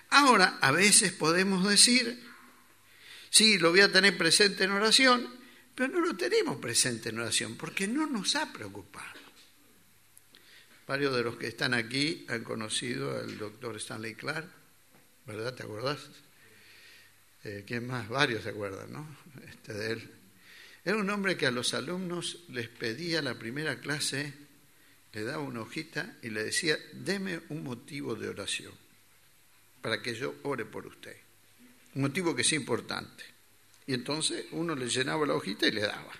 Ahora, 0.09 0.57
a 0.61 0.71
veces 0.71 1.11
podemos 1.11 1.67
decir, 1.67 2.23
sí, 3.29 3.57
lo 3.57 3.71
voy 3.71 3.81
a 3.81 3.91
tener 3.91 4.17
presente 4.17 4.63
en 4.63 4.71
oración, 4.71 5.27
pero 5.73 5.91
no 5.91 5.99
lo 5.99 6.15
tenemos 6.15 6.57
presente 6.57 7.09
en 7.09 7.19
oración 7.19 7.55
porque 7.55 7.87
no 7.87 8.07
nos 8.07 8.35
ha 8.35 8.51
preocupado. 8.53 9.19
Varios 10.87 11.15
de 11.15 11.23
los 11.23 11.35
que 11.37 11.47
están 11.47 11.73
aquí 11.73 12.25
han 12.29 12.43
conocido 12.43 13.17
al 13.17 13.37
doctor 13.37 13.75
Stanley 13.77 14.13
Clark, 14.13 14.47
¿verdad? 15.25 15.55
¿Te 15.55 15.63
acuerdas? 15.63 15.99
Eh, 17.43 17.63
¿Quién 17.65 17.87
más? 17.87 18.07
Varios 18.07 18.43
se 18.43 18.49
acuerdan, 18.49 18.93
¿no? 18.93 19.17
Este 19.47 19.73
de 19.73 19.91
él. 19.93 20.11
Era 20.83 20.97
un 20.97 21.09
hombre 21.09 21.35
que 21.35 21.47
a 21.47 21.51
los 21.51 21.73
alumnos 21.73 22.43
les 22.49 22.69
pedía 22.69 23.21
la 23.23 23.33
primera 23.39 23.79
clase, 23.79 24.33
le 25.15 25.23
daba 25.23 25.41
una 25.41 25.61
hojita 25.61 26.17
y 26.21 26.29
le 26.29 26.43
decía, 26.43 26.77
deme 26.93 27.41
un 27.49 27.63
motivo 27.63 28.15
de 28.15 28.27
oración 28.27 28.73
para 29.81 30.01
que 30.01 30.13
yo 30.13 30.35
ore 30.43 30.65
por 30.65 30.85
usted. 30.85 31.15
Un 31.95 32.01
motivo 32.03 32.35
que 32.35 32.41
es 32.41 32.53
importante. 32.53 33.23
Y 33.87 33.93
entonces 33.93 34.45
uno 34.51 34.75
le 34.75 34.89
llenaba 34.89 35.25
la 35.25 35.33
hojita 35.33 35.67
y 35.67 35.71
le 35.71 35.81
daba. 35.81 36.11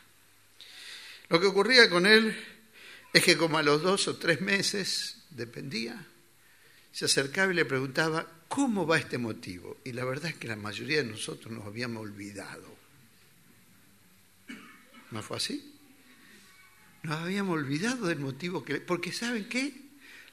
Lo 1.30 1.42
que 1.42 1.48
ocurría 1.48 1.90
con 1.90 2.06
él 2.06 2.36
es 3.12 3.24
que 3.24 3.36
como 3.36 3.58
a 3.58 3.64
los 3.64 3.82
dos 3.82 4.08
o 4.08 4.16
tres 4.16 4.40
meses, 4.40 5.18
dependía, 5.30 6.08
se 6.92 7.06
acercaba 7.06 7.52
y 7.52 7.56
le 7.56 7.66
preguntaba, 7.66 8.26
¿cómo 8.48 8.88
va 8.88 8.98
este 8.98 9.18
motivo? 9.18 9.78
Y 9.84 9.92
la 9.92 10.06
verdad 10.06 10.32
es 10.32 10.38
que 10.38 10.48
la 10.48 10.56
mayoría 10.56 11.04
de 11.04 11.10
nosotros 11.10 11.52
nos 11.52 11.66
habíamos 11.66 12.02
olvidado 12.04 12.76
¿No 15.12 15.22
fue 15.22 15.38
así? 15.38 15.75
Nos 17.06 17.22
habíamos 17.22 17.54
olvidado 17.54 18.08
del 18.08 18.18
motivo 18.18 18.66
que... 18.66 18.78
Porque 18.78 19.14
¿saben 19.14 19.48
qué? 19.48 19.72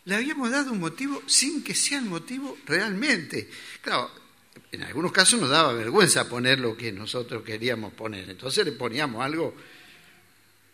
Le 0.06 0.14
habíamos 0.14 0.50
dado 0.50 0.72
un 0.72 0.80
motivo 0.80 1.22
sin 1.26 1.62
que 1.62 1.74
sea 1.74 1.98
el 1.98 2.06
motivo 2.06 2.56
realmente. 2.64 3.50
Claro, 3.82 4.10
en 4.70 4.82
algunos 4.82 5.12
casos 5.12 5.38
nos 5.38 5.50
daba 5.50 5.74
vergüenza 5.74 6.30
poner 6.30 6.60
lo 6.60 6.74
que 6.74 6.90
nosotros 6.90 7.42
queríamos 7.42 7.92
poner. 7.92 8.30
Entonces 8.30 8.64
le 8.64 8.72
poníamos 8.72 9.22
algo 9.22 9.54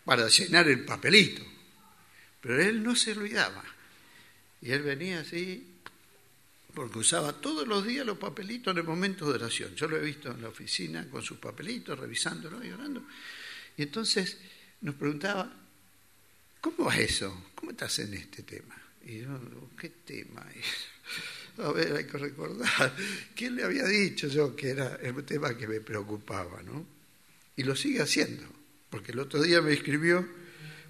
para 0.05 0.29
llenar 0.29 0.69
el 0.69 0.85
papelito. 0.85 1.43
Pero 2.39 2.61
él 2.61 2.81
no 2.81 2.95
se 2.95 3.11
olvidaba. 3.11 3.65
Y 4.61 4.71
él 4.71 4.83
venía 4.83 5.19
así, 5.19 5.81
porque 6.73 6.99
usaba 6.99 7.33
todos 7.33 7.67
los 7.67 7.85
días 7.85 8.05
los 8.05 8.17
papelitos 8.17 8.71
en 8.71 8.77
el 8.77 8.85
momento 8.85 9.27
de 9.27 9.33
oración. 9.33 9.75
Yo 9.75 9.89
lo 9.89 9.97
he 9.97 10.01
visto 10.01 10.31
en 10.31 10.43
la 10.43 10.47
oficina 10.47 11.09
con 11.09 11.21
sus 11.23 11.39
papelitos, 11.39 11.99
revisándolo 11.99 12.63
y 12.63 12.71
orando. 12.71 13.03
Y 13.75 13.83
entonces 13.83 14.37
nos 14.79 14.95
preguntaba, 14.95 15.59
¿cómo 16.61 16.85
va 16.85 16.97
eso? 16.97 17.45
¿Cómo 17.55 17.71
estás 17.71 17.99
en 17.99 18.13
este 18.13 18.43
tema? 18.43 18.75
Y 19.05 19.19
yo, 19.19 19.39
¿qué 19.79 19.89
tema? 19.89 20.45
a 21.57 21.71
ver, 21.71 21.95
hay 21.95 22.05
que 22.05 22.17
recordar. 22.17 22.95
¿Quién 23.35 23.55
le 23.55 23.63
había 23.63 23.85
dicho 23.85 24.27
yo 24.27 24.55
que 24.55 24.69
era 24.69 24.95
el 25.01 25.23
tema 25.23 25.57
que 25.57 25.67
me 25.67 25.81
preocupaba, 25.81 26.61
no? 26.63 26.85
Y 27.55 27.63
lo 27.63 27.75
sigue 27.75 28.01
haciendo, 28.01 28.47
porque 28.89 29.11
el 29.11 29.19
otro 29.19 29.41
día 29.41 29.61
me 29.61 29.73
escribió 29.73 30.25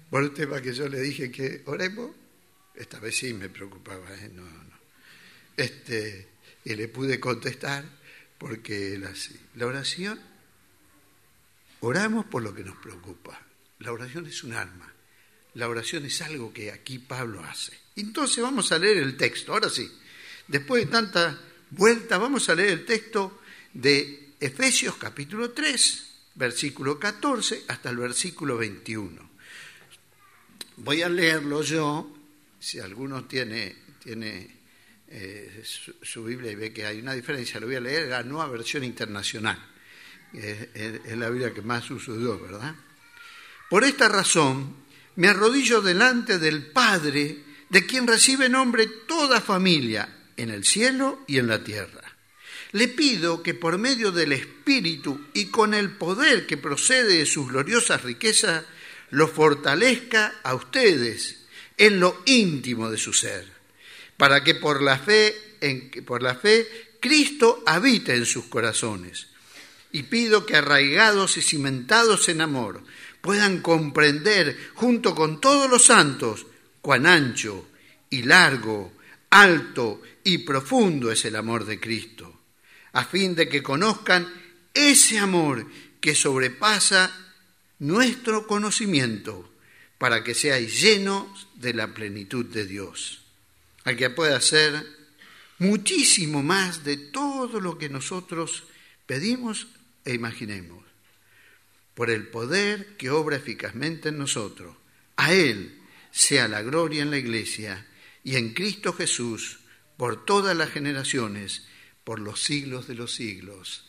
por 0.08 0.22
un 0.22 0.34
tema 0.34 0.60
que 0.60 0.72
yo 0.72 0.88
le 0.88 1.00
dije 1.00 1.30
que 1.30 1.62
oremos. 1.66 2.12
Esta 2.74 2.98
vez 2.98 3.16
sí 3.16 3.34
me 3.34 3.48
preocupaba, 3.48 4.14
¿eh? 4.14 4.30
No, 4.32 4.42
no. 4.42 4.78
Este, 5.56 6.28
y 6.64 6.74
le 6.74 6.88
pude 6.88 7.18
contestar 7.18 7.84
porque 8.38 8.96
la, 8.98 9.12
la 9.56 9.66
oración 9.66 10.20
oramos 11.80 12.26
por 12.26 12.42
lo 12.42 12.54
que 12.54 12.64
nos 12.64 12.76
preocupa. 12.76 13.40
La 13.80 13.92
oración 13.92 14.26
es 14.26 14.44
un 14.44 14.52
arma. 14.52 14.92
La 15.54 15.68
oración 15.68 16.06
es 16.06 16.22
algo 16.22 16.52
que 16.52 16.70
aquí 16.70 16.98
Pablo 16.98 17.42
hace. 17.44 17.72
Entonces 17.96 18.42
vamos 18.42 18.70
a 18.72 18.78
leer 18.78 18.98
el 18.98 19.16
texto. 19.16 19.52
Ahora 19.52 19.68
sí, 19.68 19.90
después 20.46 20.84
de 20.84 20.90
tanta 20.90 21.40
vuelta, 21.70 22.18
vamos 22.18 22.48
a 22.48 22.54
leer 22.54 22.70
el 22.70 22.84
texto 22.84 23.40
de 23.72 24.34
Efesios 24.38 24.96
capítulo 24.96 25.50
3, 25.50 26.06
versículo 26.36 26.98
14 26.98 27.64
hasta 27.68 27.90
el 27.90 27.96
versículo 27.96 28.56
21. 28.56 29.30
Voy 30.76 31.02
a 31.02 31.08
leerlo 31.08 31.62
yo, 31.62 32.16
si 32.58 32.78
alguno 32.78 33.24
tiene, 33.24 33.76
tiene 34.02 34.56
eh, 35.08 35.62
su, 35.64 36.24
Biblia 36.24 36.52
y 36.52 36.54
ve 36.54 36.72
que 36.72 36.86
hay 36.86 37.00
una 37.00 37.12
diferencia, 37.12 37.60
lo 37.60 37.66
voy 37.66 37.76
a 37.76 37.80
leer 37.80 38.08
la 38.08 38.22
nueva 38.22 38.48
versión 38.48 38.84
internacional. 38.84 39.58
es 40.32 41.18
la 41.18 41.28
Biblia 41.28 41.52
que 41.52 41.60
más 41.60 41.90
uso 41.90 42.18
yo, 42.18 42.38
¿verdad? 42.38 42.74
Por 43.68 43.84
esta 43.84 44.08
razón, 44.08 44.74
me 45.16 45.28
arrodillo 45.28 45.80
delante 45.80 46.38
del 46.38 46.66
Padre, 46.66 47.38
de 47.68 47.86
quien 47.86 48.06
recibe 48.06 48.48
nombre 48.48 48.86
toda 48.86 49.40
familia, 49.40 50.16
en 50.36 50.50
el 50.50 50.64
cielo 50.64 51.20
y 51.26 51.38
en 51.38 51.48
la 51.48 51.62
tierra. 51.62 52.16
Le 52.72 52.88
pido 52.88 53.42
que 53.42 53.54
por 53.54 53.78
medio 53.78 54.12
del 54.12 54.32
Espíritu 54.32 55.26
y 55.34 55.46
con 55.46 55.74
el 55.74 55.90
poder 55.90 56.46
que 56.46 56.56
procede 56.56 57.18
de 57.18 57.26
sus 57.26 57.48
gloriosas 57.48 58.02
riquezas, 58.02 58.64
lo 59.10 59.28
fortalezca 59.28 60.40
a 60.42 60.54
ustedes 60.54 61.40
en 61.76 61.98
lo 61.98 62.22
íntimo 62.26 62.90
de 62.90 62.98
su 62.98 63.12
ser, 63.12 63.46
para 64.16 64.44
que 64.44 64.54
por 64.54 64.82
la 64.82 64.98
fe, 64.98 65.34
en, 65.60 65.90
por 66.04 66.22
la 66.22 66.34
fe 66.36 66.90
Cristo 67.00 67.62
habite 67.66 68.14
en 68.14 68.26
sus 68.26 68.44
corazones. 68.44 69.26
Y 69.92 70.04
pido 70.04 70.46
que 70.46 70.56
arraigados 70.56 71.36
y 71.36 71.42
cimentados 71.42 72.28
en 72.28 72.40
amor 72.40 72.84
puedan 73.20 73.60
comprender 73.60 74.56
junto 74.74 75.14
con 75.14 75.40
todos 75.40 75.70
los 75.70 75.84
santos 75.84 76.46
cuán 76.80 77.06
ancho 77.06 77.68
y 78.08 78.22
largo, 78.22 78.92
alto 79.30 80.02
y 80.24 80.38
profundo 80.38 81.10
es 81.12 81.24
el 81.24 81.36
amor 81.36 81.64
de 81.64 81.78
Cristo, 81.78 82.40
a 82.92 83.04
fin 83.04 83.34
de 83.34 83.48
que 83.48 83.62
conozcan 83.62 84.26
ese 84.74 85.18
amor 85.18 85.66
que 86.00 86.14
sobrepasa 86.14 87.10
nuestro 87.78 88.46
conocimiento 88.46 89.52
para 89.98 90.24
que 90.24 90.34
seáis 90.34 90.80
llenos 90.80 91.48
de 91.54 91.74
la 91.74 91.92
plenitud 91.92 92.46
de 92.46 92.66
Dios, 92.66 93.20
al 93.84 93.96
que 93.96 94.10
pueda 94.10 94.36
hacer 94.36 94.86
muchísimo 95.58 96.42
más 96.42 96.84
de 96.84 96.96
todo 96.96 97.60
lo 97.60 97.76
que 97.76 97.88
nosotros 97.88 98.64
pedimos 99.06 99.68
e 100.04 100.14
imaginemos, 100.14 100.84
por 101.94 102.10
el 102.10 102.28
poder 102.28 102.96
que 102.96 103.10
obra 103.10 103.36
eficazmente 103.36 104.10
en 104.10 104.18
nosotros. 104.18 104.76
A 105.16 105.32
Él 105.32 105.80
sea 106.10 106.48
la 106.48 106.62
gloria 106.62 107.02
en 107.02 107.10
la 107.10 107.18
Iglesia 107.18 107.86
y 108.24 108.36
en 108.36 108.54
Cristo 108.54 108.92
Jesús 108.92 109.60
por 109.96 110.24
todas 110.24 110.56
las 110.56 110.70
generaciones, 110.70 111.66
por 112.04 112.20
los 112.20 112.42
siglos 112.42 112.86
de 112.88 112.94
los 112.94 113.14
siglos. 113.14 113.84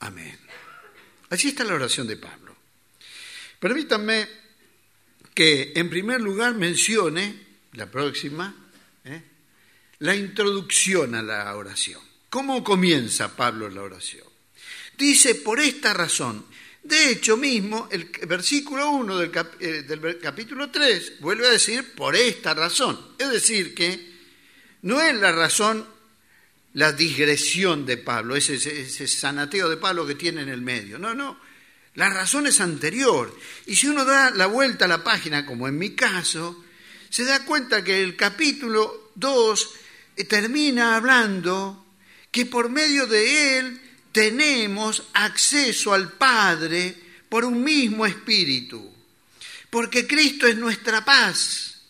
Amén. 0.00 0.38
Así 1.30 1.48
está 1.48 1.64
la 1.64 1.74
oración 1.74 2.06
de 2.06 2.16
Pablo. 2.16 2.54
Permítanme 3.58 4.28
que 5.34 5.72
en 5.74 5.88
primer 5.88 6.20
lugar 6.20 6.54
mencione, 6.54 7.46
la 7.72 7.90
próxima, 7.90 8.54
¿eh? 9.04 9.22
la 9.98 10.14
introducción 10.14 11.14
a 11.14 11.22
la 11.22 11.54
oración. 11.56 12.00
¿Cómo 12.30 12.62
comienza 12.62 13.34
Pablo 13.34 13.68
la 13.68 13.82
oración? 13.82 14.26
Dice, 14.96 15.34
por 15.36 15.60
esta 15.60 15.92
razón. 15.92 16.44
De 16.86 17.10
hecho, 17.10 17.36
mismo, 17.36 17.88
el 17.90 18.04
versículo 18.28 18.90
1 18.90 19.18
del, 19.18 19.32
eh, 19.58 20.18
capítulo 20.22 20.70
3 20.70 21.14
vuelve 21.18 21.48
a 21.48 21.50
decir, 21.50 21.94
por 21.94 22.14
esta 22.14 22.54
razón. 22.54 23.14
Es 23.18 23.28
decir, 23.28 23.74
que 23.74 24.14
no 24.82 25.00
es 25.00 25.12
la 25.16 25.32
razón 25.32 25.84
la 26.74 26.92
digresión 26.92 27.84
de 27.86 27.96
Pablo, 27.96 28.36
ese, 28.36 28.54
ese, 28.54 29.08
sanateo 29.08 29.68
de 29.68 29.78
Pablo 29.78 30.06
que 30.06 30.14
tiene 30.14 30.42
en 30.42 30.48
el 30.48 30.62
medio. 30.62 30.96
No, 30.96 31.12
no. 31.12 31.40
La 31.96 32.08
razón 32.08 32.46
es 32.46 32.60
anterior. 32.60 33.36
Y 33.66 33.74
si 33.74 33.88
uno 33.88 34.04
da 34.04 34.30
la 34.30 34.46
vuelta 34.46 34.84
a 34.84 34.88
la 34.88 35.02
página, 35.02 35.44
como 35.44 35.66
en 35.66 35.76
mi 35.76 35.96
caso, 35.96 36.64
se 37.10 37.24
da 37.24 37.44
cuenta 37.44 37.82
que 37.82 38.00
el 38.00 38.14
capítulo 38.14 39.10
2 39.16 39.70
eh, 40.16 40.24
termina 40.24 40.94
hablando 40.94 41.84
que 42.30 42.46
por 42.46 42.70
medio 42.70 43.08
de 43.08 43.58
él 43.58 43.80
tenemos 44.16 45.02
acceso 45.12 45.92
al 45.92 46.12
Padre 46.12 46.94
por 47.28 47.44
un 47.44 47.62
mismo 47.62 48.06
espíritu. 48.06 48.90
Porque 49.68 50.06
Cristo 50.06 50.46
es 50.46 50.56
nuestra 50.56 51.04
paz 51.04 51.82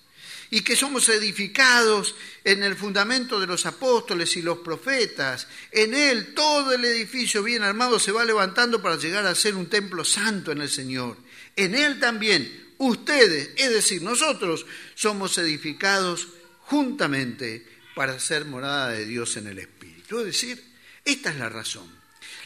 y 0.50 0.62
que 0.62 0.74
somos 0.74 1.08
edificados 1.08 2.16
en 2.42 2.64
el 2.64 2.74
fundamento 2.74 3.38
de 3.38 3.46
los 3.46 3.64
apóstoles 3.64 4.36
y 4.36 4.42
los 4.42 4.58
profetas. 4.58 5.46
En 5.70 5.94
Él 5.94 6.34
todo 6.34 6.72
el 6.72 6.84
edificio 6.84 7.44
bien 7.44 7.62
armado 7.62 8.00
se 8.00 8.10
va 8.10 8.24
levantando 8.24 8.82
para 8.82 8.96
llegar 8.96 9.24
a 9.24 9.36
ser 9.36 9.54
un 9.54 9.66
templo 9.66 10.04
santo 10.04 10.50
en 10.50 10.62
el 10.62 10.68
Señor. 10.68 11.16
En 11.54 11.76
Él 11.76 12.00
también 12.00 12.72
ustedes, 12.78 13.50
es 13.54 13.70
decir, 13.70 14.02
nosotros, 14.02 14.66
somos 14.96 15.38
edificados 15.38 16.26
juntamente 16.62 17.64
para 17.94 18.18
ser 18.18 18.46
morada 18.46 18.88
de 18.88 19.06
Dios 19.06 19.36
en 19.36 19.46
el 19.46 19.60
Espíritu. 19.60 20.18
Es 20.18 20.26
decir, 20.26 20.64
esta 21.04 21.30
es 21.30 21.36
la 21.36 21.48
razón. 21.48 21.95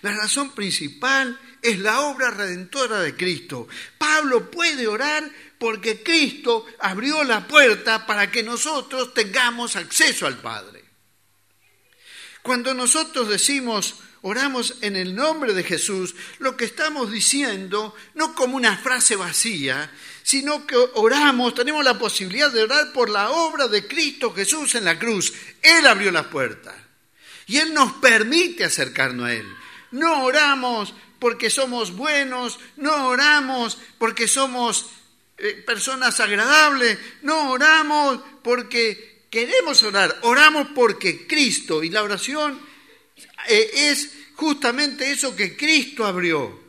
La 0.03 0.15
razón 0.15 0.53
principal 0.55 1.39
es 1.63 1.79
la 1.79 2.01
obra 2.03 2.31
redentora 2.31 3.01
de 3.01 3.15
Cristo. 3.15 3.69
Pablo 3.99 4.51
puede 4.51 4.87
orar 4.87 5.31
porque 5.59 6.03
Cristo 6.03 6.65
abrió 6.79 7.23
la 7.23 7.47
puerta 7.47 8.07
para 8.07 8.31
que 8.31 8.43
nosotros 8.43 9.13
tengamos 9.13 9.77
acceso 9.77 10.27
al 10.27 10.39
Padre. 10.39 10.83
Cuando 12.43 12.73
nosotros 12.73 13.29
decimos, 13.29 13.97
oramos 14.23 14.77
en 14.81 14.97
el 14.97 15.15
nombre 15.15 15.53
de 15.53 15.63
Jesús, 15.63 16.15
lo 16.39 16.57
que 16.57 16.65
estamos 16.65 17.11
diciendo, 17.11 17.95
no 18.15 18.35
como 18.35 18.57
una 18.57 18.79
frase 18.79 19.17
vacía, 19.17 19.91
sino 20.23 20.67
que 20.67 20.77
oramos, 20.95 21.55
tenemos 21.55 21.85
la 21.85 21.99
posibilidad 21.99 22.51
de 22.51 22.63
orar 22.63 22.93
por 22.93 23.11
la 23.11 23.31
obra 23.31 23.69
de 23.69 23.87
Cristo 23.87 24.33
Jesús 24.33 24.75
en 24.75 24.85
la 24.85 24.99
cruz. 24.99 25.33
Él 25.61 25.87
abrió 25.87 26.11
la 26.11 26.31
puerta 26.31 26.75
y 27.47 27.59
Él 27.59 27.75
nos 27.75 27.95
permite 27.95 28.65
acercarnos 28.65 29.27
a 29.27 29.35
Él. 29.35 29.57
No 29.93 30.25
oramos 30.25 30.95
porque 31.19 31.51
somos 31.51 31.95
buenos, 31.95 32.59
no 32.77 33.09
oramos 33.09 33.79
porque 33.99 34.29
somos 34.29 34.87
eh, 35.39 35.63
personas 35.67 36.21
agradables, 36.21 36.99
no 37.23 37.51
oramos 37.51 38.21
porque 38.43 39.27
queremos 39.31 39.83
orar, 39.83 40.19
oramos 40.23 40.69
porque 40.75 41.27
Cristo 41.27 41.83
y 41.83 41.91
la 41.91 42.03
oración 42.03 42.61
eh, 43.49 43.71
es 43.75 44.13
justamente 44.35 45.11
eso 45.11 45.35
que 45.35 45.57
Cristo 45.57 46.05
abrió 46.05 46.60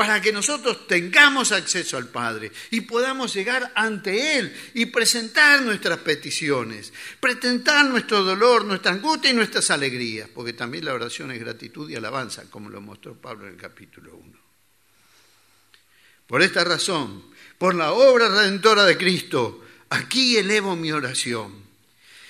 para 0.00 0.22
que 0.22 0.32
nosotros 0.32 0.86
tengamos 0.86 1.52
acceso 1.52 1.98
al 1.98 2.08
Padre 2.08 2.50
y 2.70 2.80
podamos 2.80 3.34
llegar 3.34 3.70
ante 3.74 4.38
Él 4.38 4.56
y 4.72 4.86
presentar 4.86 5.60
nuestras 5.60 5.98
peticiones, 5.98 6.90
presentar 7.20 7.84
nuestro 7.84 8.24
dolor, 8.24 8.64
nuestra 8.64 8.92
angustia 8.92 9.30
y 9.30 9.34
nuestras 9.34 9.70
alegrías, 9.70 10.26
porque 10.30 10.54
también 10.54 10.86
la 10.86 10.94
oración 10.94 11.32
es 11.32 11.38
gratitud 11.38 11.90
y 11.90 11.96
alabanza, 11.96 12.48
como 12.48 12.70
lo 12.70 12.80
mostró 12.80 13.14
Pablo 13.14 13.46
en 13.46 13.52
el 13.52 13.60
capítulo 13.60 14.16
1. 14.16 14.38
Por 16.26 16.40
esta 16.40 16.64
razón, 16.64 17.22
por 17.58 17.74
la 17.74 17.92
obra 17.92 18.30
redentora 18.30 18.86
de 18.86 18.96
Cristo, 18.96 19.62
aquí 19.90 20.38
elevo 20.38 20.76
mi 20.76 20.92
oración. 20.92 21.62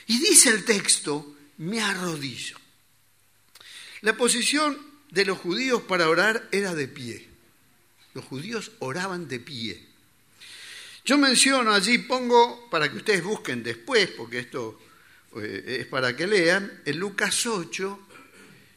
Y 0.08 0.18
dice 0.18 0.48
el 0.48 0.64
texto, 0.64 1.36
me 1.58 1.80
arrodillo. 1.80 2.58
La 4.00 4.16
posición 4.16 4.76
de 5.12 5.24
los 5.24 5.38
judíos 5.38 5.82
para 5.82 6.08
orar 6.08 6.48
era 6.50 6.74
de 6.74 6.88
pie. 6.88 7.29
Los 8.14 8.24
judíos 8.24 8.72
oraban 8.80 9.28
de 9.28 9.40
pie. 9.40 9.86
Yo 11.04 11.18
menciono 11.18 11.72
allí, 11.72 11.98
pongo, 11.98 12.68
para 12.70 12.90
que 12.90 12.98
ustedes 12.98 13.22
busquen 13.24 13.62
después, 13.62 14.10
porque 14.10 14.40
esto 14.40 14.78
eh, 15.36 15.78
es 15.80 15.86
para 15.86 16.14
que 16.14 16.26
lean, 16.26 16.82
en 16.84 16.98
Lucas 16.98 17.46
8, 17.46 18.08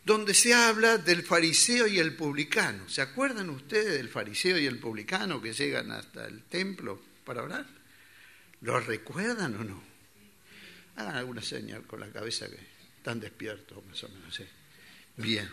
donde 0.05 0.33
se 0.33 0.53
habla 0.53 0.97
del 0.97 1.23
fariseo 1.23 1.87
y 1.87 1.99
el 1.99 2.15
publicano. 2.15 2.87
¿Se 2.89 3.01
acuerdan 3.01 3.49
ustedes 3.49 3.93
del 3.93 4.09
fariseo 4.09 4.57
y 4.57 4.65
el 4.65 4.79
publicano 4.79 5.41
que 5.41 5.53
llegan 5.53 5.91
hasta 5.91 6.25
el 6.25 6.43
templo 6.43 7.01
para 7.25 7.43
orar? 7.43 7.65
¿Lo 8.61 8.79
recuerdan 8.79 9.55
o 9.55 9.63
no? 9.63 9.83
Hagan 10.95 11.15
alguna 11.15 11.41
señal 11.41 11.83
con 11.83 11.99
la 11.99 12.11
cabeza 12.11 12.47
que 12.47 12.59
están 12.97 13.19
despiertos, 13.19 13.83
más 13.85 14.03
o 14.03 14.09
menos. 14.09 14.41
Bien. 15.17 15.49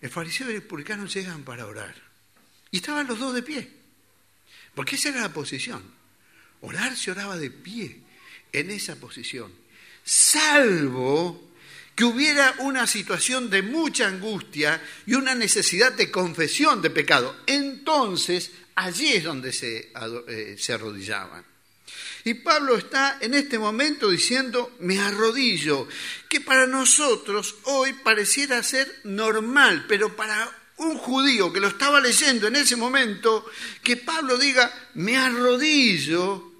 El 0.00 0.10
fariseo 0.10 0.50
y 0.50 0.54
el 0.54 0.62
publicano 0.62 1.06
llegan 1.06 1.42
para 1.42 1.66
orar. 1.66 2.05
Estaban 2.76 3.06
los 3.06 3.18
dos 3.18 3.34
de 3.34 3.42
pie. 3.42 3.68
Porque 4.74 4.96
esa 4.96 5.08
era 5.08 5.22
la 5.22 5.32
posición. 5.32 5.82
Orar 6.60 6.96
se 6.96 7.10
oraba 7.10 7.36
de 7.36 7.50
pie, 7.50 8.00
en 8.52 8.70
esa 8.70 8.96
posición. 8.96 9.52
Salvo 10.04 11.46
que 11.94 12.04
hubiera 12.04 12.54
una 12.58 12.86
situación 12.86 13.48
de 13.48 13.62
mucha 13.62 14.06
angustia 14.06 14.82
y 15.06 15.14
una 15.14 15.34
necesidad 15.34 15.92
de 15.92 16.10
confesión 16.10 16.82
de 16.82 16.90
pecado. 16.90 17.34
Entonces, 17.46 18.50
allí 18.74 19.14
es 19.14 19.24
donde 19.24 19.52
se, 19.52 19.92
eh, 20.28 20.56
se 20.58 20.72
arrodillaban. 20.74 21.44
Y 22.24 22.34
Pablo 22.34 22.76
está 22.76 23.18
en 23.20 23.34
este 23.34 23.58
momento 23.58 24.10
diciendo, 24.10 24.76
me 24.80 24.98
arrodillo, 24.98 25.88
que 26.28 26.40
para 26.40 26.66
nosotros 26.66 27.54
hoy 27.62 27.92
pareciera 27.94 28.62
ser 28.62 29.00
normal, 29.04 29.86
pero 29.88 30.14
para 30.16 30.50
un 30.78 30.98
judío 30.98 31.52
que 31.52 31.60
lo 31.60 31.68
estaba 31.68 32.00
leyendo 32.00 32.48
en 32.48 32.56
ese 32.56 32.76
momento, 32.76 33.46
que 33.82 33.96
Pablo 33.96 34.36
diga, 34.36 34.72
me 34.94 35.16
arrodillo, 35.16 36.52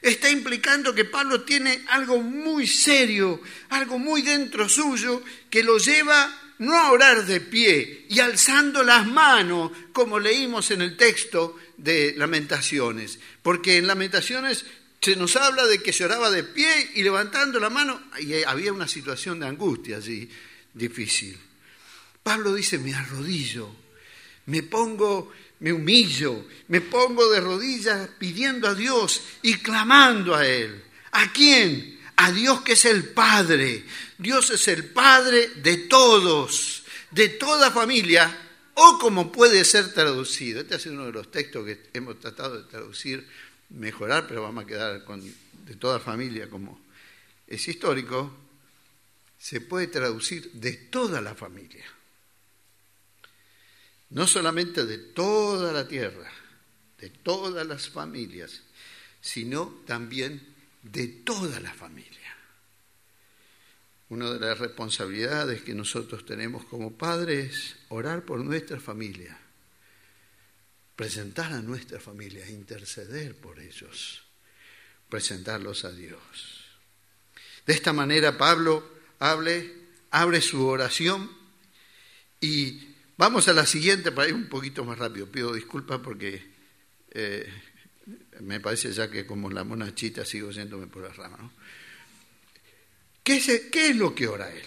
está 0.00 0.30
implicando 0.30 0.94
que 0.94 1.06
Pablo 1.06 1.42
tiene 1.42 1.84
algo 1.88 2.20
muy 2.20 2.66
serio, 2.66 3.40
algo 3.70 3.98
muy 3.98 4.22
dentro 4.22 4.68
suyo, 4.68 5.22
que 5.50 5.62
lo 5.62 5.78
lleva 5.78 6.40
no 6.58 6.78
a 6.78 6.92
orar 6.92 7.26
de 7.26 7.40
pie 7.40 8.06
y 8.08 8.20
alzando 8.20 8.82
las 8.82 9.06
manos, 9.06 9.72
como 9.92 10.20
leímos 10.20 10.70
en 10.70 10.82
el 10.82 10.96
texto 10.96 11.58
de 11.76 12.14
Lamentaciones, 12.16 13.18
porque 13.42 13.78
en 13.78 13.86
Lamentaciones 13.86 14.64
se 15.00 15.16
nos 15.16 15.36
habla 15.36 15.66
de 15.66 15.82
que 15.82 15.92
se 15.92 16.04
oraba 16.04 16.30
de 16.30 16.44
pie 16.44 16.92
y 16.94 17.02
levantando 17.02 17.58
la 17.58 17.70
mano, 17.70 18.00
y 18.20 18.42
había 18.44 18.72
una 18.72 18.88
situación 18.88 19.40
de 19.40 19.46
angustia 19.46 19.96
allí 19.96 20.28
difícil. 20.72 21.38
Pablo 22.24 22.52
dice, 22.54 22.78
me 22.78 22.92
arrodillo, 22.92 23.70
me 24.46 24.64
pongo 24.64 25.30
me 25.60 25.72
humillo, 25.72 26.44
me 26.68 26.80
pongo 26.80 27.30
de 27.30 27.40
rodillas 27.40 28.08
pidiendo 28.18 28.68
a 28.68 28.74
Dios 28.74 29.22
y 29.42 29.54
clamando 29.58 30.34
a 30.34 30.46
Él. 30.46 30.82
¿A 31.12 31.32
quién? 31.32 32.00
A 32.16 32.32
Dios 32.32 32.62
que 32.62 32.72
es 32.72 32.84
el 32.84 33.10
Padre. 33.10 33.84
Dios 34.18 34.50
es 34.50 34.68
el 34.68 34.84
Padre 34.84 35.48
de 35.56 35.78
todos, 35.78 36.84
de 37.10 37.30
toda 37.30 37.70
familia, 37.70 38.36
o 38.74 38.98
como 38.98 39.30
puede 39.30 39.64
ser 39.64 39.94
traducido. 39.94 40.60
Este 40.60 40.76
es 40.76 40.86
uno 40.86 41.06
de 41.06 41.12
los 41.12 41.30
textos 41.30 41.64
que 41.64 41.80
hemos 41.94 42.18
tratado 42.20 42.60
de 42.60 42.68
traducir, 42.68 43.26
mejorar, 43.70 44.26
pero 44.26 44.42
vamos 44.42 44.64
a 44.64 44.66
quedar 44.66 45.04
con 45.04 45.22
de 45.22 45.76
toda 45.76 45.98
familia 45.98 46.50
como 46.50 46.78
es 47.46 47.66
histórico. 47.66 48.34
Se 49.38 49.60
puede 49.60 49.86
traducir 49.86 50.50
de 50.52 50.72
toda 50.72 51.20
la 51.22 51.34
familia 51.34 51.84
no 54.10 54.26
solamente 54.26 54.84
de 54.86 54.98
toda 54.98 55.72
la 55.72 55.88
tierra, 55.88 56.30
de 56.98 57.10
todas 57.10 57.66
las 57.66 57.88
familias, 57.88 58.62
sino 59.20 59.82
también 59.86 60.54
de 60.82 61.08
toda 61.08 61.60
la 61.60 61.72
familia. 61.72 62.20
Una 64.10 64.30
de 64.30 64.38
las 64.38 64.58
responsabilidades 64.58 65.62
que 65.62 65.74
nosotros 65.74 66.24
tenemos 66.26 66.64
como 66.66 66.92
padres 66.92 67.54
es 67.54 67.76
orar 67.88 68.24
por 68.24 68.38
nuestra 68.40 68.78
familia, 68.78 69.36
presentar 70.94 71.52
a 71.52 71.62
nuestra 71.62 71.98
familia, 71.98 72.48
interceder 72.48 73.34
por 73.34 73.58
ellos, 73.58 74.22
presentarlos 75.08 75.84
a 75.84 75.90
Dios. 75.90 76.64
De 77.66 77.72
esta 77.72 77.92
manera 77.92 78.36
Pablo 78.36 78.86
abre 79.18 80.40
su 80.42 80.66
oración 80.66 81.30
y 82.40 82.93
Vamos 83.16 83.46
a 83.46 83.52
la 83.52 83.64
siguiente 83.64 84.10
para 84.10 84.28
ir 84.28 84.34
un 84.34 84.48
poquito 84.48 84.84
más 84.84 84.98
rápido. 84.98 85.30
Pido 85.30 85.52
disculpas 85.52 86.00
porque 86.00 86.44
eh, 87.10 87.48
me 88.40 88.60
parece 88.60 88.92
ya 88.92 89.10
que 89.10 89.24
como 89.24 89.50
la 89.50 89.62
monachita 89.62 90.24
sigo 90.24 90.50
yéndome 90.50 90.88
por 90.88 91.02
la 91.02 91.12
rama. 91.12 91.52
¿Qué, 93.22 93.36
es, 93.36 93.46
¿Qué 93.70 93.90
es 93.90 93.96
lo 93.96 94.14
que 94.14 94.26
ora 94.26 94.50
él? 94.50 94.64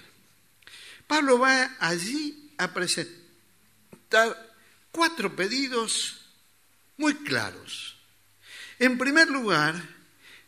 Pablo 1.05 1.39
va 1.39 1.75
allí 1.79 2.53
a 2.57 2.73
presentar 2.73 4.55
cuatro 4.91 5.35
pedidos 5.35 6.21
muy 6.97 7.15
claros. 7.15 7.97
En 8.79 8.97
primer 8.97 9.29
lugar, 9.29 9.75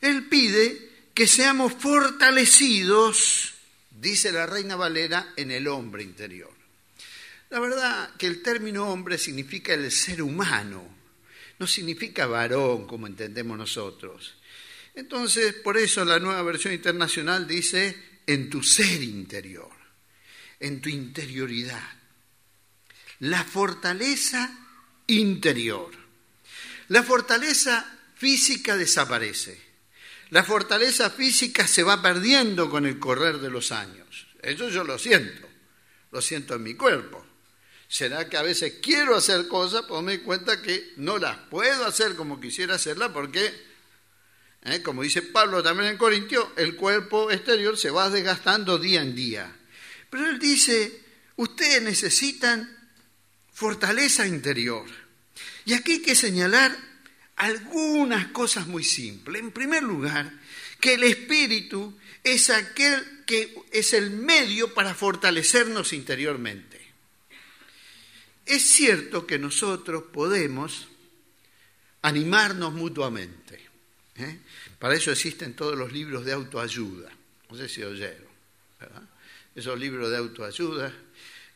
él 0.02 0.28
pide 0.28 0.90
que 1.14 1.28
seamos 1.28 1.74
fortalecidos, 1.74 3.56
dice 3.92 4.32
la 4.32 4.46
reina 4.46 4.76
Valera, 4.76 5.34
en 5.36 5.52
el 5.52 5.68
hombre 5.68 6.04
interior. 6.04 6.59
La 7.50 7.60
verdad 7.60 8.16
que 8.16 8.28
el 8.28 8.44
término 8.44 8.90
hombre 8.90 9.18
significa 9.18 9.74
el 9.74 9.92
ser 9.92 10.22
humano, 10.22 10.88
no 11.58 11.66
significa 11.66 12.28
varón 12.28 12.86
como 12.86 13.08
entendemos 13.08 13.58
nosotros. 13.58 14.36
Entonces, 14.94 15.54
por 15.56 15.78
eso 15.78 16.06
la 16.06 16.20
nueva 16.20 16.44
versión 16.44 16.74
internacional 16.74 17.48
dice 17.48 18.22
en 18.28 18.50
tu 18.50 18.62
ser 18.62 19.02
interior, 19.02 19.72
en 20.60 20.80
tu 20.80 20.90
interioridad. 20.90 21.98
La 23.20 23.44
fortaleza 23.44 24.68
interior. 25.08 25.92
La 26.90 27.04
fortaleza 27.04 28.00
física 28.16 28.78
desaparece. 28.78 29.60
La 30.30 30.44
fortaleza 30.44 31.10
física 31.10 31.68
se 31.68 31.82
va 31.82 32.02
perdiendo 32.02 32.70
con 32.70 32.86
el 32.86 33.00
correr 33.00 33.40
de 33.40 33.50
los 33.50 33.72
años. 33.72 34.28
Eso 34.42 34.70
yo 34.70 34.84
lo 34.84 35.00
siento, 35.00 35.48
lo 36.12 36.22
siento 36.22 36.56
en 36.56 36.64
mi 36.64 36.76
cuerpo. 36.76 37.29
Será 37.90 38.30
que 38.30 38.38
a 38.38 38.44
veces 38.44 38.76
quiero 38.84 39.16
hacer 39.16 39.48
cosas, 39.48 39.82
pero 39.88 40.04
me 40.04 40.18
doy 40.18 40.24
cuenta 40.24 40.62
que 40.62 40.94
no 40.98 41.18
las 41.18 41.38
puedo 41.50 41.86
hacer 41.86 42.16
como 42.16 42.40
quisiera 42.40 42.76
hacerlas 42.76 43.10
porque, 43.12 43.52
¿eh? 44.64 44.84
como 44.84 45.02
dice 45.02 45.24
Pablo 45.24 45.64
también 45.64 45.90
en 45.90 45.98
Corintio, 45.98 46.54
el 46.56 46.76
cuerpo 46.76 47.32
exterior 47.32 47.76
se 47.80 47.90
va 47.90 48.12
desgastando 48.12 48.78
día 48.78 49.02
en 49.02 49.16
día. 49.16 49.56
Pero 50.12 50.30
él 50.30 50.38
dice, 50.38 51.02
ustedes 51.38 51.82
necesitan 51.82 52.78
fortaleza 53.52 54.28
interior. 54.28 54.86
Y 55.66 55.74
aquí 55.74 55.94
hay 55.94 56.02
que 56.04 56.16
señalar 56.16 56.78
algunas 57.38 58.28
cosas 58.28 58.68
muy 58.68 58.84
simples. 58.84 59.42
En 59.42 59.52
primer 59.52 59.82
lugar, 59.82 60.32
que 60.80 60.94
el 60.94 61.04
espíritu 61.04 61.98
es 62.24 62.52
aquel 62.52 63.24
que 63.26 63.56
es 63.72 63.94
el 63.94 64.12
medio 64.12 64.76
para 64.76 64.94
fortalecernos 64.94 65.92
interiormente. 65.94 66.79
Es 68.50 68.64
cierto 68.64 69.28
que 69.28 69.38
nosotros 69.38 70.06
podemos 70.12 70.88
animarnos 72.02 72.74
mutuamente. 72.74 73.60
¿eh? 74.16 74.40
Para 74.80 74.96
eso 74.96 75.12
existen 75.12 75.54
todos 75.54 75.78
los 75.78 75.94
libros 75.94 76.26
de 76.26 76.34
autoayuda. 76.34 77.12
No 77.48 77.56
sé 77.56 77.70
si 77.70 77.84
oyeron. 77.84 78.28
Esos 79.54 79.80
libros 79.80 80.10
de 80.10 80.18
autoayuda 80.18 80.92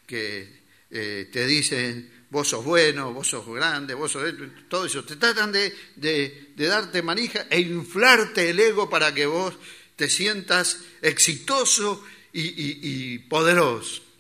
que 0.06 0.62
eh, 0.92 1.30
te 1.34 1.48
dicen, 1.48 2.28
vos 2.30 2.50
sos 2.50 2.64
bueno, 2.64 3.12
vos 3.12 3.28
sos 3.28 3.48
grande, 3.48 3.96
vos 3.96 4.12
sos... 4.12 4.32
Todo 4.70 4.86
eso. 4.86 5.04
Te 5.04 5.16
tratan 5.16 5.52
de, 5.52 6.54
darte 6.56 7.02
manija 7.02 7.48
e 7.50 7.60
inflarte 7.60 8.52
el 8.52 8.60
ego 8.60 8.88
para 8.88 9.12
que 9.16 9.26
vos 9.26 9.56
te 9.96 10.08
sientas 10.08 10.78
exitoso 11.02 12.06
y 12.32 13.18
poderoso. 13.18 14.13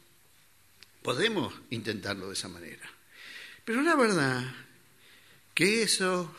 Podemos 1.03 1.53
intentarlo 1.69 2.27
de 2.27 2.33
esa 2.33 2.47
manera. 2.47 2.89
Pero 3.65 3.81
la 3.81 3.95
verdad 3.95 4.43
que 5.53 5.83
eso, 5.83 6.33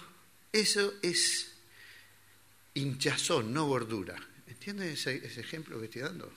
eso 0.53 0.95
es 1.03 1.55
hinchazón, 2.75 3.53
no 3.53 3.67
gordura. 3.67 4.17
¿Entiendes 4.47 5.01
ese, 5.01 5.25
ese, 5.27 5.41
ejemplo 5.41 5.79
que 5.79 5.85
estoy 5.85 6.03
dando? 6.03 6.33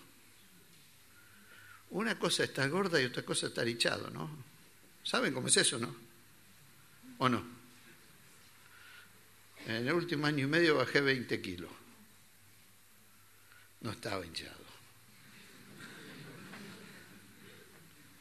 Una 1.92 2.20
cosa 2.20 2.44
está 2.44 2.68
gorda 2.68 3.02
y 3.02 3.06
otra 3.06 3.24
cosa 3.24 3.48
está 3.48 3.66
hinchado, 3.68 4.10
¿no? 4.10 4.30
¿Saben 5.04 5.34
cómo 5.34 5.48
es 5.48 5.58
eso, 5.58 5.80
no? 5.80 5.96
¿O 7.20 7.30
no? 7.30 7.44
En 9.66 9.88
el 9.88 9.94
último 9.94 10.28
año 10.28 10.46
y 10.46 10.50
medio 10.50 10.76
bajé 10.76 11.02
20 11.02 11.42
kilos. 11.42 11.72
No 13.82 13.92
estaba 13.92 14.26
hinchado. 14.26 14.57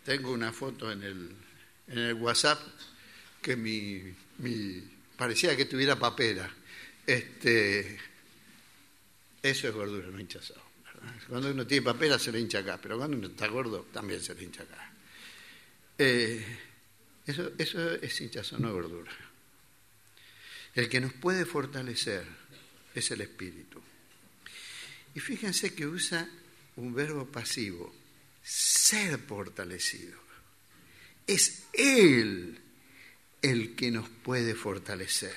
Tengo 0.07 0.31
una 0.31 0.53
foto 0.53 0.93
en 0.93 1.03
el, 1.03 1.31
en 1.89 1.99
el 1.99 2.15
WhatsApp 2.15 2.61
que 3.43 3.57
mi, 3.57 4.15
parecía 5.17 5.57
que 5.57 5.65
tuviera 5.65 5.99
papera. 5.99 6.49
Este, 7.05 7.99
eso 9.43 9.69
es 9.69 9.75
gordura, 9.75 10.07
no 10.07 10.21
hinchazón. 10.21 10.63
Cuando 11.29 11.51
uno 11.51 11.67
tiene 11.67 11.85
papera 11.85 12.21
se 12.21 12.31
le 12.31 12.39
hincha 12.39 12.61
acá, 12.61 12.79
pero 12.81 12.97
cuando 12.97 13.17
uno 13.17 13.27
está 13.27 13.49
gordo 13.49 13.89
también 13.93 14.23
se 14.23 14.37
le 14.37 14.45
hincha 14.45 14.63
acá. 14.63 14.93
Eh, 15.99 16.59
eso, 17.27 17.51
eso 17.59 17.95
es 17.97 18.21
hinchazón, 18.21 18.63
no 18.63 18.73
gordura. 18.73 19.11
El 20.77 20.89
que 20.89 21.01
nos 21.01 21.15
puede 21.15 21.45
fortalecer 21.45 22.25
es 22.95 23.11
el 23.11 23.23
espíritu. 23.23 23.83
Y 25.17 25.19
fíjense 25.19 25.75
que 25.75 25.85
usa 25.85 26.31
un 26.77 26.95
verbo 26.95 27.27
pasivo 27.27 28.06
ser 28.47 29.19
fortalecido. 29.19 30.17
Es 31.27 31.65
Él 31.73 32.61
el 33.43 33.75
que 33.75 33.91
nos 33.91 34.09
puede 34.09 34.55
fortalecer. 34.55 35.35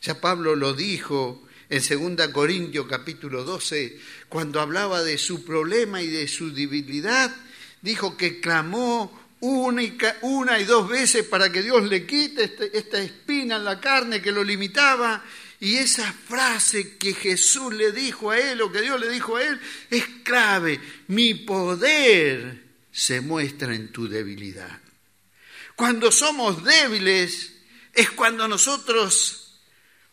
Ya 0.00 0.20
Pablo 0.20 0.54
lo 0.54 0.74
dijo 0.74 1.42
en 1.68 2.16
2 2.16 2.28
Corintios 2.28 2.86
capítulo 2.86 3.44
12, 3.44 3.98
cuando 4.28 4.60
hablaba 4.60 5.02
de 5.02 5.18
su 5.18 5.44
problema 5.44 6.02
y 6.02 6.06
de 6.06 6.28
su 6.28 6.54
debilidad, 6.54 7.34
dijo 7.80 8.16
que 8.16 8.40
clamó 8.40 9.20
una 9.40 9.82
y, 9.82 10.64
dos 10.64 10.88
veces 10.88 11.24
para 11.24 11.50
que 11.50 11.62
Dios 11.62 11.82
le 11.88 12.06
quite 12.06 12.44
este, 12.44 12.76
esta 12.78 12.98
espina 12.98 13.56
en 13.56 13.64
la 13.64 13.80
carne 13.80 14.22
que 14.22 14.30
lo 14.30 14.44
limitaba. 14.44 15.24
Y 15.62 15.76
esa 15.76 16.12
frase 16.12 16.96
que 16.96 17.14
Jesús 17.14 17.72
le 17.72 17.92
dijo 17.92 18.32
a 18.32 18.38
él 18.40 18.60
o 18.62 18.72
que 18.72 18.80
Dios 18.80 18.98
le 18.98 19.08
dijo 19.08 19.36
a 19.36 19.44
él 19.44 19.60
es 19.90 20.04
clave. 20.24 20.80
Mi 21.06 21.34
poder 21.34 22.64
se 22.90 23.20
muestra 23.20 23.72
en 23.72 23.92
tu 23.92 24.08
debilidad. 24.08 24.80
Cuando 25.76 26.10
somos 26.10 26.64
débiles 26.64 27.52
es 27.92 28.10
cuando 28.10 28.48
nosotros 28.48 29.41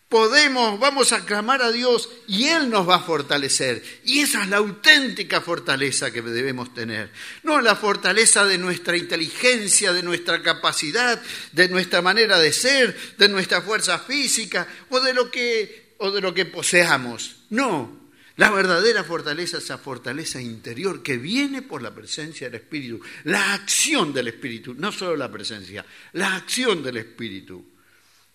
podemos, 0.09 0.79
vamos 0.79 1.13
a 1.13 1.23
clamar 1.23 1.61
a 1.61 1.71
Dios 1.71 2.09
y 2.27 2.47
Él 2.47 2.69
nos 2.69 2.89
va 2.89 2.95
a 2.95 3.03
fortalecer. 3.03 3.83
Y 4.03 4.21
esa 4.21 4.43
es 4.43 4.49
la 4.49 4.57
auténtica 4.57 5.39
fortaleza 5.39 6.11
que 6.11 6.23
debemos 6.23 6.73
tener. 6.73 7.11
No 7.43 7.61
la 7.61 7.75
fortaleza 7.75 8.45
de 8.45 8.57
nuestra 8.57 8.97
inteligencia, 8.97 9.93
de 9.93 10.01
nuestra 10.01 10.41
capacidad, 10.41 11.21
de 11.51 11.69
nuestra 11.69 12.01
manera 12.01 12.39
de 12.39 12.51
ser, 12.51 12.97
de 13.17 13.29
nuestra 13.29 13.61
fuerza 13.61 13.99
física 13.99 14.67
o 14.89 14.99
de 14.99 15.13
lo 15.13 15.29
que, 15.29 15.93
o 15.99 16.09
de 16.11 16.21
lo 16.21 16.33
que 16.33 16.45
poseamos. 16.45 17.43
No. 17.51 17.99
La 18.35 18.49
verdadera 18.49 19.03
fortaleza 19.03 19.57
es 19.57 19.65
esa 19.65 19.77
fortaleza 19.77 20.41
interior 20.41 21.03
que 21.03 21.17
viene 21.17 21.61
por 21.61 21.81
la 21.81 21.93
presencia 21.93 22.47
del 22.49 22.61
Espíritu, 22.61 23.01
la 23.25 23.53
acción 23.53 24.13
del 24.13 24.29
Espíritu, 24.29 24.73
no 24.73 24.93
solo 24.93 25.17
la 25.17 25.29
presencia, 25.29 25.85
la 26.13 26.35
acción 26.35 26.81
del 26.81 26.97
Espíritu. 26.97 27.63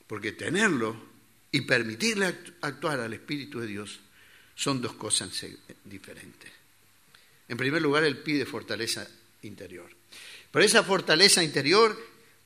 Porque 0.06 0.32
tenerlo 0.32 1.13
y 1.54 1.60
permitirle 1.60 2.34
actuar 2.62 2.98
al 2.98 3.12
Espíritu 3.12 3.60
de 3.60 3.68
Dios 3.68 4.00
son 4.56 4.82
dos 4.82 4.94
cosas 4.94 5.30
diferentes. 5.84 6.50
En 7.46 7.56
primer 7.56 7.80
lugar, 7.80 8.02
Él 8.02 8.18
pide 8.18 8.44
fortaleza 8.44 9.06
interior. 9.42 9.88
Pero 10.50 10.64
esa 10.64 10.82
fortaleza 10.82 11.44
interior, 11.44 11.96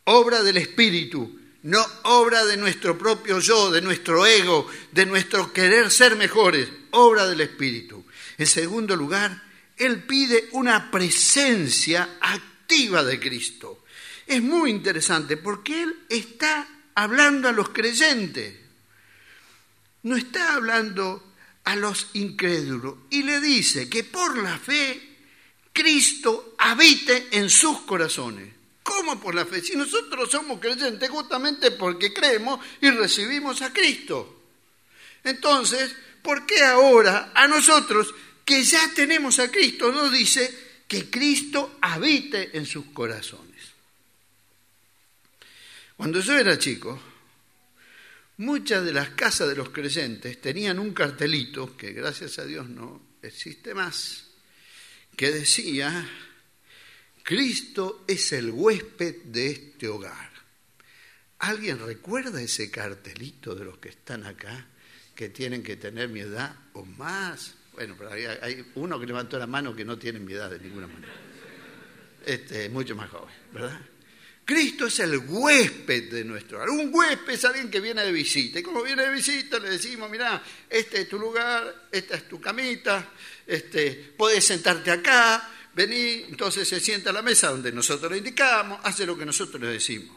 obra 0.05 0.43
del 0.43 0.59
Espíritu, 0.59 1.41
no 1.63 1.83
obra 2.03 2.45
de 2.45 2.59
nuestro 2.59 2.99
propio 2.99 3.39
yo, 3.39 3.71
de 3.71 3.81
nuestro 3.81 4.27
ego, 4.27 4.69
de 4.93 5.07
nuestro 5.07 5.55
querer 5.55 5.91
ser 5.91 6.15
mejores, 6.17 6.69
obra 6.91 7.27
del 7.27 7.41
Espíritu. 7.41 8.05
En 8.37 8.47
segundo 8.47 8.95
lugar, 8.95 9.43
Él 9.79 10.03
pide 10.03 10.51
una 10.53 10.91
presencia 10.91 12.19
activa 12.21 13.03
de 13.03 13.19
Cristo. 13.19 13.85
Es 14.27 14.43
muy 14.43 14.71
interesante 14.71 15.39
porque 15.39 15.83
Él 15.83 15.97
está 16.11 16.69
hablando 16.95 17.49
a 17.49 17.53
los 17.53 17.71
creyentes 17.71 18.68
no 20.03 20.17
está 20.17 20.55
hablando 20.55 21.35
a 21.65 21.77
los 21.77 22.09
incrédulos 22.15 22.95
y 23.11 23.23
le 23.23 23.41
dice 23.41 23.89
que 23.89 24.05
por 24.05 24.39
la 24.39 24.59
fe 24.59 25.17
Cristo 25.73 26.55
habite 26.59 27.29
en 27.33 27.51
sus 27.51 27.81
corazones. 27.81 28.53
¿Cómo 28.83 29.21
por 29.21 29.35
la 29.35 29.45
fe? 29.45 29.61
Si 29.61 29.77
nosotros 29.77 30.31
somos 30.31 30.59
creyentes 30.61 31.11
justamente 31.11 31.73
porque 31.73 32.13
creemos 32.13 32.59
y 32.81 32.91
recibimos 32.91 33.61
a 33.61 33.73
Cristo. 33.73 34.45
Entonces, 35.23 35.95
¿por 36.23 36.47
qué 36.47 36.65
ahora 36.65 37.33
a 37.35 37.47
nosotros 37.47 38.15
que 38.45 38.65
ya 38.65 38.91
tenemos 38.95 39.39
a 39.39 39.51
Cristo 39.51 39.93
nos 39.93 40.11
dice 40.11 40.83
que 40.89 41.11
Cristo 41.11 41.77
habite 41.83 42.57
en 42.57 42.65
sus 42.65 42.87
corazones? 42.87 43.49
Cuando 45.99 46.21
yo 46.21 46.39
era 46.39 46.59
chico, 46.59 46.99
Muchas 48.39 48.85
de 48.85 48.93
las 48.93 49.11
casas 49.11 49.49
de 49.49 49.57
los 49.57 49.71
creyentes 49.71 50.41
tenían 50.41 50.79
un 50.79 50.95
cartelito, 50.95 51.77
que 51.77 51.93
gracias 51.93 52.39
a 52.39 52.45
Dios 52.45 52.69
no 52.69 53.03
existe 53.21 53.75
más, 53.75 54.29
que 55.17 55.33
decía, 55.33 56.09
Cristo 57.25 58.05
es 58.07 58.33
el 58.33 58.51
huésped 58.51 59.25
de 59.25 59.51
este 59.51 59.89
hogar. 59.89 60.31
¿Alguien 61.41 61.81
recuerda 61.85 62.41
ese 62.41 62.71
cartelito 62.71 63.57
de 63.57 63.65
los 63.65 63.79
que 63.79 63.89
están 63.89 64.25
acá, 64.25 64.69
que 65.17 65.31
tienen 65.31 65.65
que 65.65 65.77
tener 65.77 66.09
mi 66.09 66.21
edad 66.21 66.55
o 66.75 66.85
más? 66.85 67.57
Bueno, 67.73 67.97
pero 67.99 68.13
hay, 68.13 68.65
uno 68.77 69.01
que 69.01 69.07
levantó 69.07 69.37
la 69.37 69.49
mano 69.49 69.75
que 69.75 69.85
no 69.85 69.99
tiene 69.99 70.21
mi 70.21 70.33
edad 70.33 70.49
de 70.49 70.61
ninguna 70.61 70.87
manera. 70.87 71.13
Este, 72.25 72.69
mucho 72.69 72.95
más 72.95 73.11
joven, 73.11 73.35
¿verdad? 73.53 73.81
Cristo 74.49 74.87
es 74.87 74.99
el 75.01 75.19
huésped 75.19 76.11
de 76.11 76.25
nuestro 76.25 76.57
hogar. 76.57 76.71
Un 76.71 76.89
huésped 76.91 77.35
es 77.35 77.45
alguien 77.45 77.71
que 77.71 77.81
viene 77.81 78.03
de 78.03 78.11
visita. 78.11 78.59
Y 78.59 78.63
como 78.63 78.83
viene 78.83 79.03
de 79.03 79.11
visita, 79.11 79.59
le 79.59 79.69
decimos, 79.69 80.11
mira, 80.11 80.43
este 80.71 81.03
es 81.03 81.09
tu 81.11 81.19
lugar, 81.19 81.89
esta 81.93 82.15
es 82.15 82.27
tu 82.27 82.41
camita, 82.41 83.11
este, 83.47 84.15
puedes 84.17 84.43
sentarte 84.43 84.91
acá, 84.91 85.51
vení, 85.75 86.25
entonces 86.31 86.67
se 86.67 86.81
sienta 86.81 87.11
a 87.11 87.13
la 87.13 87.21
mesa 87.21 87.51
donde 87.51 87.71
nosotros 87.73 88.11
le 88.11 88.17
indicamos, 88.17 88.81
hace 88.85 89.05
lo 89.05 89.19
que 89.19 89.27
nosotros 89.27 89.61
le 89.61 89.69
decimos. 89.69 90.17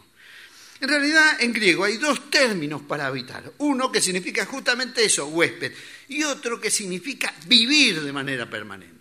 En 0.80 0.88
realidad, 0.88 1.42
en 1.42 1.52
griego 1.52 1.84
hay 1.84 1.98
dos 1.98 2.32
términos 2.32 2.84
para 2.84 3.08
habitar. 3.08 3.52
Uno 3.58 3.92
que 3.92 4.00
significa 4.00 4.46
justamente 4.46 5.04
eso, 5.04 5.28
huésped, 5.28 5.74
y 6.08 6.24
otro 6.24 6.58
que 6.58 6.72
significa 6.72 7.36
vivir 7.48 8.00
de 8.00 8.14
manera 8.14 8.50
permanente. 8.50 9.01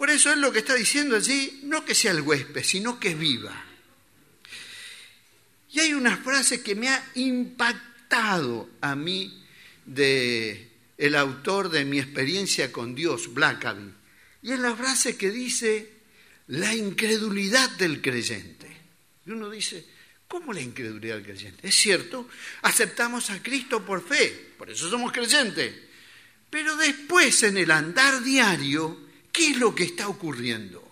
Por 0.00 0.08
eso 0.08 0.32
es 0.32 0.38
lo 0.38 0.50
que 0.50 0.60
está 0.60 0.74
diciendo 0.74 1.14
allí, 1.14 1.60
no 1.64 1.84
que 1.84 1.94
sea 1.94 2.12
el 2.12 2.22
huésped, 2.22 2.64
sino 2.64 2.98
que 2.98 3.14
viva. 3.14 3.52
Y 5.72 5.80
hay 5.80 5.92
una 5.92 6.16
frase 6.16 6.62
que 6.62 6.74
me 6.74 6.88
ha 6.88 7.10
impactado 7.16 8.70
a 8.80 8.94
mí 8.94 9.44
de 9.84 10.70
el 10.96 11.14
autor 11.14 11.68
de 11.68 11.84
mi 11.84 11.98
experiencia 11.98 12.72
con 12.72 12.94
Dios, 12.94 13.34
Blackaby. 13.34 13.92
Y 14.40 14.52
es 14.52 14.58
la 14.58 14.74
frase 14.74 15.18
que 15.18 15.30
dice 15.30 15.92
la 16.46 16.74
incredulidad 16.74 17.68
del 17.72 18.00
creyente. 18.00 18.74
Y 19.26 19.32
uno 19.32 19.50
dice, 19.50 19.84
¿cómo 20.26 20.54
la 20.54 20.62
incredulidad 20.62 21.16
del 21.16 21.24
creyente? 21.24 21.68
Es 21.68 21.74
cierto, 21.74 22.26
aceptamos 22.62 23.28
a 23.28 23.42
Cristo 23.42 23.84
por 23.84 24.02
fe, 24.02 24.52
por 24.56 24.70
eso 24.70 24.88
somos 24.88 25.12
creyentes. 25.12 25.74
Pero 26.48 26.74
después 26.78 27.42
en 27.42 27.58
el 27.58 27.70
andar 27.70 28.24
diario 28.24 29.09
¿Qué 29.32 29.50
es 29.50 29.56
lo 29.56 29.74
que 29.74 29.84
está 29.84 30.08
ocurriendo? 30.08 30.86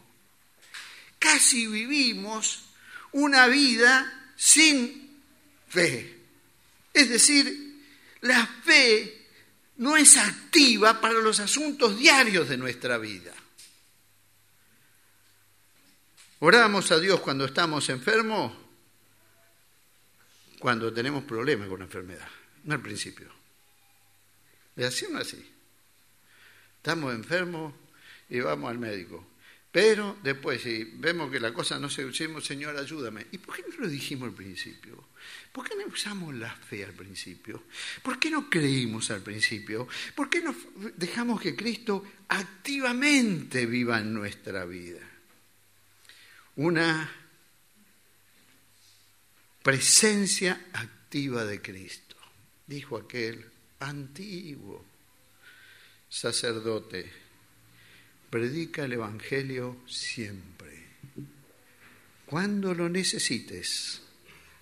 Casi 1.18 1.66
vivimos 1.66 2.64
una 3.12 3.46
vida 3.46 4.32
sin 4.36 5.20
fe. 5.68 6.18
Es 6.92 7.08
decir, 7.08 7.82
la 8.22 8.46
fe 8.46 9.26
no 9.76 9.96
es 9.96 10.16
activa 10.16 11.00
para 11.00 11.14
los 11.14 11.40
asuntos 11.40 11.98
diarios 11.98 12.48
de 12.48 12.56
nuestra 12.56 12.98
vida. 12.98 13.32
Oramos 16.40 16.90
a 16.92 17.00
Dios 17.00 17.20
cuando 17.20 17.44
estamos 17.44 17.88
enfermos, 17.88 18.52
cuando 20.60 20.92
tenemos 20.92 21.24
problemas 21.24 21.68
con 21.68 21.80
la 21.80 21.84
enfermedad, 21.84 22.28
no 22.64 22.74
al 22.74 22.82
principio. 22.82 23.28
¿Es 24.76 24.86
así 24.86 25.06
o 25.06 25.10
no 25.10 25.18
así? 25.18 25.44
Estamos 26.76 27.12
enfermos, 27.12 27.74
y 28.28 28.40
vamos 28.40 28.70
al 28.70 28.78
médico. 28.78 29.26
Pero 29.70 30.16
después, 30.22 30.62
si 30.62 30.84
vemos 30.94 31.30
que 31.30 31.38
la 31.38 31.52
cosa 31.52 31.78
no 31.78 31.90
se 31.90 32.04
decimos, 32.04 32.44
Señor, 32.44 32.76
ayúdame. 32.76 33.26
¿Y 33.32 33.38
por 33.38 33.54
qué 33.54 33.64
no 33.68 33.76
lo 33.84 33.88
dijimos 33.88 34.28
al 34.30 34.34
principio? 34.34 35.08
¿Por 35.52 35.68
qué 35.68 35.76
no 35.76 35.86
usamos 35.86 36.34
la 36.34 36.50
fe 36.54 36.84
al 36.84 36.94
principio? 36.94 37.64
¿Por 38.02 38.18
qué 38.18 38.30
no 38.30 38.48
creímos 38.48 39.10
al 39.10 39.20
principio? 39.20 39.86
¿Por 40.14 40.30
qué 40.30 40.40
no 40.40 40.54
dejamos 40.96 41.40
que 41.40 41.54
Cristo 41.54 42.02
activamente 42.28 43.66
viva 43.66 43.98
en 43.98 44.14
nuestra 44.14 44.64
vida? 44.64 45.00
Una 46.56 47.12
presencia 49.62 50.68
activa 50.72 51.44
de 51.44 51.60
Cristo, 51.60 52.16
dijo 52.66 52.96
aquel 52.96 53.44
antiguo 53.80 54.84
sacerdote 56.08 57.27
Predica 58.30 58.84
el 58.84 58.92
Evangelio 58.92 59.78
siempre. 59.86 60.86
Cuando 62.26 62.74
lo 62.74 62.88
necesites, 62.88 64.02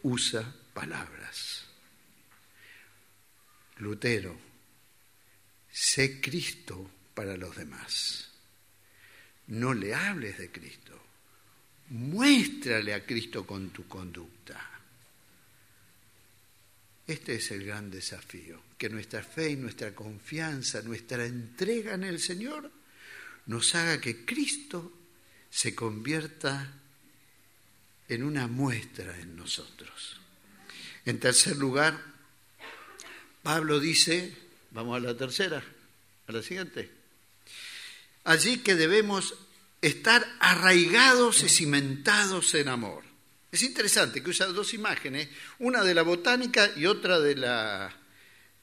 usa 0.02 0.54
palabras. 0.72 1.64
Lutero, 3.78 4.38
sé 5.70 6.20
Cristo 6.20 6.90
para 7.12 7.36
los 7.36 7.56
demás. 7.56 8.30
No 9.48 9.74
le 9.74 9.94
hables 9.94 10.38
de 10.38 10.50
Cristo. 10.50 11.02
Muéstrale 11.88 12.94
a 12.94 13.04
Cristo 13.04 13.44
con 13.44 13.70
tu 13.70 13.88
conducta. 13.88 14.76
Este 17.06 17.36
es 17.36 17.50
el 17.50 17.64
gran 17.64 17.90
desafío, 17.90 18.60
que 18.78 18.88
nuestra 18.88 19.22
fe 19.22 19.50
y 19.50 19.56
nuestra 19.56 19.94
confianza, 19.94 20.82
nuestra 20.82 21.24
entrega 21.24 21.94
en 21.94 22.04
el 22.04 22.20
Señor 22.20 22.75
nos 23.46 23.74
haga 23.74 24.00
que 24.00 24.24
Cristo 24.24 24.92
se 25.50 25.74
convierta 25.74 26.72
en 28.08 28.22
una 28.22 28.46
muestra 28.46 29.18
en 29.18 29.36
nosotros. 29.36 30.20
En 31.04 31.18
tercer 31.20 31.56
lugar, 31.56 32.00
Pablo 33.42 33.78
dice, 33.80 34.36
vamos 34.72 34.96
a 34.96 35.00
la 35.00 35.16
tercera, 35.16 35.62
a 36.26 36.32
la 36.32 36.42
siguiente, 36.42 36.90
allí 38.24 38.58
que 38.58 38.74
debemos 38.74 39.34
estar 39.80 40.26
arraigados 40.40 41.42
y 41.42 41.48
cimentados 41.48 42.54
en 42.54 42.68
amor. 42.68 43.04
Es 43.52 43.62
interesante 43.62 44.22
que 44.22 44.30
usa 44.30 44.46
dos 44.48 44.74
imágenes, 44.74 45.28
una 45.60 45.84
de 45.84 45.94
la 45.94 46.02
botánica 46.02 46.72
y 46.76 46.86
otra 46.86 47.20
de 47.20 47.36
la, 47.36 47.96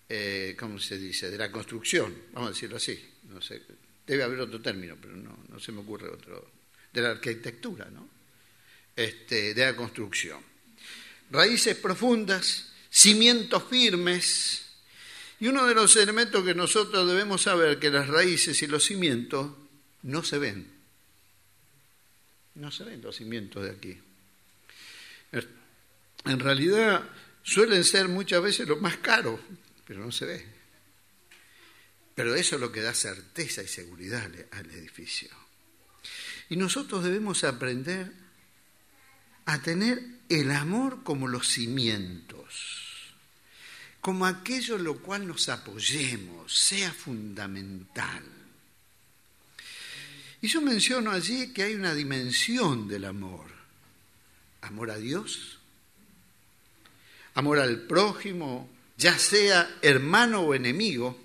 eh, 0.10 0.56
¿cómo 0.60 0.80
se 0.80 0.98
dice?, 0.98 1.32
de 1.32 1.38
la 1.38 1.52
construcción, 1.52 2.13
vamos 2.34 2.50
a 2.50 2.54
decirlo 2.54 2.78
así. 2.78 3.10
No 3.30 3.41
sé, 3.41 3.62
debe 4.06 4.24
haber 4.24 4.39
otro 4.42 4.62
término, 4.62 4.98
pero 5.00 5.16
no, 5.16 5.38
no 5.50 5.60
se 5.60 5.72
me 5.72 5.82
ocurre 5.82 6.10
otro. 6.10 6.52
De 6.92 7.02
la 7.02 7.12
arquitectura, 7.12 7.89
¿no? 7.89 8.08
Este, 8.96 9.54
de 9.54 9.66
la 9.66 9.76
construcción. 9.76 10.39
Raíces 11.32 11.76
profundas, 11.78 12.72
cimientos 12.89 13.63
firmes. 13.70 14.66
Y 15.39 15.48
uno 15.48 15.66
de 15.66 15.74
los 15.74 15.96
elementos 15.96 16.44
que 16.44 16.54
nosotros 16.54 17.08
debemos 17.08 17.42
saber 17.42 17.80
que 17.80 17.89
las 17.89 18.08
raíces 18.08 18.62
y 18.62 18.68
los 18.68 18.86
cimientos 18.86 19.52
no 20.04 20.24
se 20.24 20.38
ven. 20.38 20.68
No 22.56 22.72
se 22.72 22.84
ven 22.84 23.02
los 23.02 23.16
cimientos 23.16 23.63
de 23.63 23.72
aquí. 23.72 23.98
En 26.26 26.39
realidad 26.39 27.04
suelen 27.42 27.84
ser 27.84 28.08
muchas 28.08 28.42
veces 28.42 28.68
lo 28.68 28.78
más 28.78 28.98
caro, 28.98 29.39
pero 29.86 30.00
no 30.00 30.12
se 30.12 30.26
ve. 30.26 30.53
Pero 32.15 32.36
eso 32.36 32.56
es 32.56 32.62
lo 32.62 32.71
que 32.71 32.82
da 32.82 32.93
certeza 32.93 33.63
y 33.63 33.67
seguridad 33.67 34.30
al 34.52 34.69
edificio. 34.71 35.30
Y 36.49 36.58
nosotros 36.58 37.04
debemos 37.04 37.43
aprender 37.43 38.12
a 39.45 39.62
tener 39.62 40.04
el 40.30 40.52
amor 40.52 41.04
como 41.04 41.28
los 41.28 41.47
cimientos, 41.47 43.13
como 44.02 44.26
aquello 44.26 44.76
en 44.76 44.84
lo 44.84 44.99
cual 44.99 45.28
nos 45.28 45.49
apoyemos, 45.49 46.58
sea 46.58 46.93
fundamental. 46.93 48.23
Y 50.41 50.47
yo 50.47 50.62
menciono 50.62 51.12
allí 51.12 51.54
que 51.54 51.63
hay 51.63 51.73
una 51.73 51.95
dimensión 51.95 52.88
del 52.88 53.06
amor. 53.06 53.52
Amor 54.62 54.91
a 54.91 54.97
Dios, 54.97 55.58
amor 57.34 57.60
al 57.60 57.82
prójimo, 57.82 58.69
ya 58.97 59.17
sea 59.17 59.78
hermano 59.82 60.41
o 60.41 60.54
enemigo. 60.54 61.23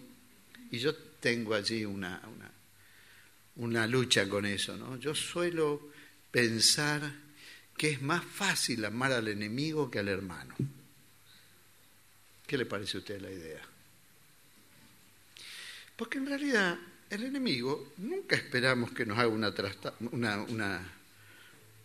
Y 0.71 0.79
yo 0.79 0.95
tengo 0.95 1.55
allí 1.55 1.85
una, 1.85 2.21
una, 2.35 2.51
una 3.57 3.87
lucha 3.87 4.29
con 4.29 4.47
eso. 4.47 4.77
¿no? 4.77 4.97
Yo 4.97 5.15
suelo 5.15 5.91
pensar 6.31 7.13
que 7.77 7.91
es 7.91 8.03
más 8.03 8.25
fácil 8.25 8.85
amar 8.85 9.13
al 9.13 9.29
enemigo 9.29 9.91
que 9.91 9.99
al 10.01 10.09
hermano. 10.09 10.55
¿Qué 12.47 12.57
le 12.57 12.67
parece 12.67 12.97
a 12.97 13.01
usted 13.01 13.21
la 13.21 13.31
idea? 13.31 13.63
Porque 15.97 16.19
en 16.19 16.27
realidad 16.27 16.79
el 17.11 17.25
enemigo 17.25 17.93
nunca 17.99 18.37
esperamos 18.37 18.93
que 18.93 19.05
nos 19.05 19.19
haga 19.19 19.29
una, 19.29 19.53
una, 20.13 20.43
una 20.43 20.93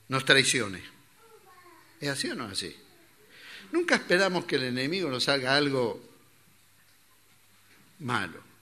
nos 0.09 0.25
traicione. 0.25 0.81
¿Es 1.99 2.09
así 2.09 2.29
o 2.29 2.35
no 2.35 2.45
es 2.45 2.51
así? 2.53 2.75
Nunca 3.71 3.95
esperamos 3.95 4.45
que 4.45 4.57
el 4.57 4.63
enemigo 4.63 5.09
nos 5.09 5.27
haga 5.29 5.55
algo 5.55 6.01
malo. 7.99 8.52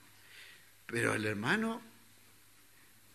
Pero 0.91 1.13
el 1.13 1.25
hermano 1.25 1.81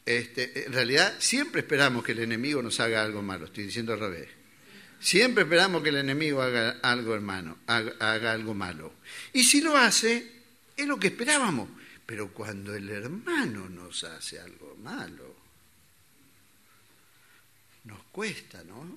este, 0.06 0.66
en 0.66 0.72
realidad 0.72 1.16
siempre 1.18 1.62
esperamos 1.62 2.04
que 2.04 2.12
el 2.12 2.20
enemigo 2.20 2.62
nos 2.62 2.78
haga 2.78 3.02
algo 3.02 3.22
malo, 3.22 3.46
estoy 3.46 3.64
diciendo 3.64 3.92
al 3.92 3.98
revés. 3.98 4.28
Siempre 5.00 5.42
esperamos 5.42 5.82
que 5.82 5.88
el 5.88 5.96
enemigo 5.96 6.40
haga 6.40 6.78
algo 6.80 7.12
hermano, 7.12 7.58
haga, 7.66 8.32
algo 8.32 8.54
malo. 8.54 8.94
Y 9.32 9.42
si 9.42 9.60
lo 9.60 9.76
hace, 9.76 10.32
es 10.76 10.86
lo 10.86 10.98
que 10.98 11.08
esperábamos. 11.08 11.68
Pero 12.06 12.32
cuando 12.32 12.74
el 12.74 12.88
hermano 12.88 13.68
nos 13.68 14.04
hace 14.04 14.38
algo 14.40 14.76
malo, 14.76 15.34
nos 17.84 18.00
cuesta, 18.04 18.62
¿no? 18.62 18.96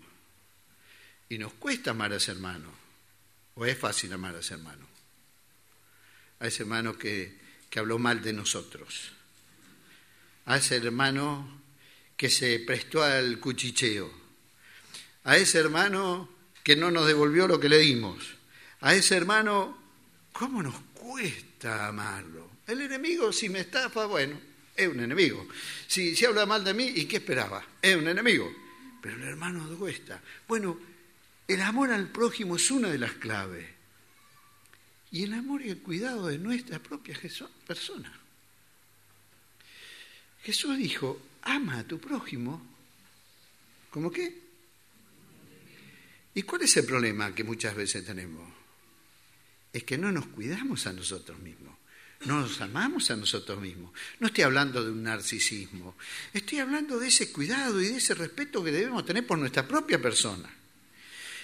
Y 1.28 1.40
nos 1.40 1.54
cuesta 1.54 1.92
amar 1.92 2.14
a 2.14 2.18
ese 2.18 2.32
hermano. 2.32 2.72
¿O 3.56 3.66
es 3.66 3.78
fácil 3.78 4.14
amar 4.14 4.36
a 4.36 4.40
ese 4.40 4.54
hermano? 4.54 4.88
A 6.40 6.48
ese 6.48 6.64
hermano 6.64 6.98
que, 6.98 7.36
que 7.70 7.80
habló 7.80 8.00
mal 8.00 8.22
de 8.22 8.34
nosotros 8.34 9.12
a 10.50 10.58
ese 10.58 10.78
hermano 10.78 11.62
que 12.18 12.28
se 12.28 12.60
prestó 12.60 13.04
al 13.04 13.40
cuchicheo, 13.40 14.12
a 15.26 15.38
ese 15.38 15.60
hermano 15.60 16.28
que 16.64 16.76
no 16.76 16.90
nos 16.90 17.06
devolvió 17.06 17.48
lo 17.48 17.60
que 17.60 17.70
le 17.70 17.78
dimos, 17.78 18.18
a 18.82 18.96
ese 18.96 19.16
hermano, 19.16 19.78
¿cómo 20.34 20.64
nos 20.64 20.74
cuesta 20.96 21.88
amarlo? 21.88 22.50
El 22.66 22.82
enemigo, 22.82 23.32
si 23.32 23.48
me 23.48 23.60
estafa, 23.60 24.08
bueno, 24.08 24.42
es 24.76 24.88
un 24.88 25.00
enemigo. 25.02 25.48
Si, 25.86 26.16
si 26.16 26.26
habla 26.26 26.48
mal 26.48 26.64
de 26.64 26.74
mí, 26.74 26.94
¿y 26.96 27.06
qué 27.06 27.18
esperaba? 27.18 27.64
Es 27.80 27.96
un 27.96 28.08
enemigo. 28.08 28.52
Pero 29.02 29.18
el 29.18 29.24
hermano 29.24 29.68
cuesta. 29.78 30.20
Bueno, 30.48 30.80
el 31.48 31.62
amor 31.62 31.92
al 31.92 32.08
prójimo 32.08 32.56
es 32.56 32.72
una 32.72 32.90
de 32.90 32.98
las 32.98 33.14
claves. 33.14 33.66
Y 35.12 35.24
el 35.24 35.34
amor 35.34 35.62
y 35.62 35.70
el 35.70 35.80
cuidado 35.80 36.28
de 36.28 36.38
nuestra 36.38 36.80
propia 36.80 37.20
persona. 37.66 38.12
Jesús 40.44 40.78
dijo, 40.78 41.22
ama 41.44 41.80
a 41.80 41.84
tu 41.84 42.00
prójimo. 42.00 42.62
¿Cómo 43.90 44.12
qué? 44.12 44.50
¿Y 46.36 46.44
cuál 46.44 46.62
es 46.62 46.78
el 46.78 46.86
problema 46.86 47.34
que 47.34 47.44
muchas 47.44 47.76
veces 47.76 48.06
tenemos? 48.06 48.48
Es 49.74 49.84
que 49.84 49.98
no 49.98 50.12
nos 50.12 50.28
cuidamos 50.28 50.88
a 50.88 50.94
nosotros 50.94 51.40
mismos, 51.40 51.76
no 52.26 52.42
nos 52.42 52.62
amamos 52.62 53.10
a 53.12 53.16
nosotros 53.16 53.60
mismos. 53.62 53.92
No 54.20 54.28
estoy 54.28 54.44
hablando 54.44 54.84
de 54.84 54.92
un 54.92 55.04
narcisismo, 55.04 55.96
estoy 56.34 56.60
hablando 56.60 57.00
de 57.00 57.08
ese 57.08 57.32
cuidado 57.32 57.82
y 57.82 57.88
de 57.88 57.98
ese 57.98 58.14
respeto 58.14 58.64
que 58.64 58.72
debemos 58.72 59.06
tener 59.06 59.26
por 59.26 59.38
nuestra 59.38 59.68
propia 59.68 60.02
persona. 60.02 60.50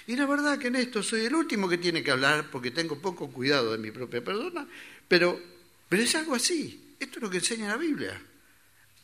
Y 0.06 0.14
la 0.14 0.26
verdad 0.26 0.58
que 0.58 0.68
en 0.68 0.76
esto 0.76 1.02
soy 1.02 1.24
el 1.24 1.34
último 1.34 1.68
que 1.68 1.78
tiene 1.78 2.02
que 2.02 2.12
hablar 2.12 2.50
porque 2.50 2.70
tengo 2.70 3.00
poco 3.00 3.30
cuidado 3.30 3.72
de 3.72 3.78
mi 3.78 3.90
propia 3.90 4.22
persona, 4.22 4.66
pero, 5.08 5.40
pero 5.88 6.02
es 6.02 6.14
algo 6.14 6.34
así. 6.34 6.94
Esto 7.00 7.18
es 7.18 7.22
lo 7.22 7.30
que 7.30 7.38
enseña 7.38 7.68
la 7.68 7.76
Biblia 7.76 8.22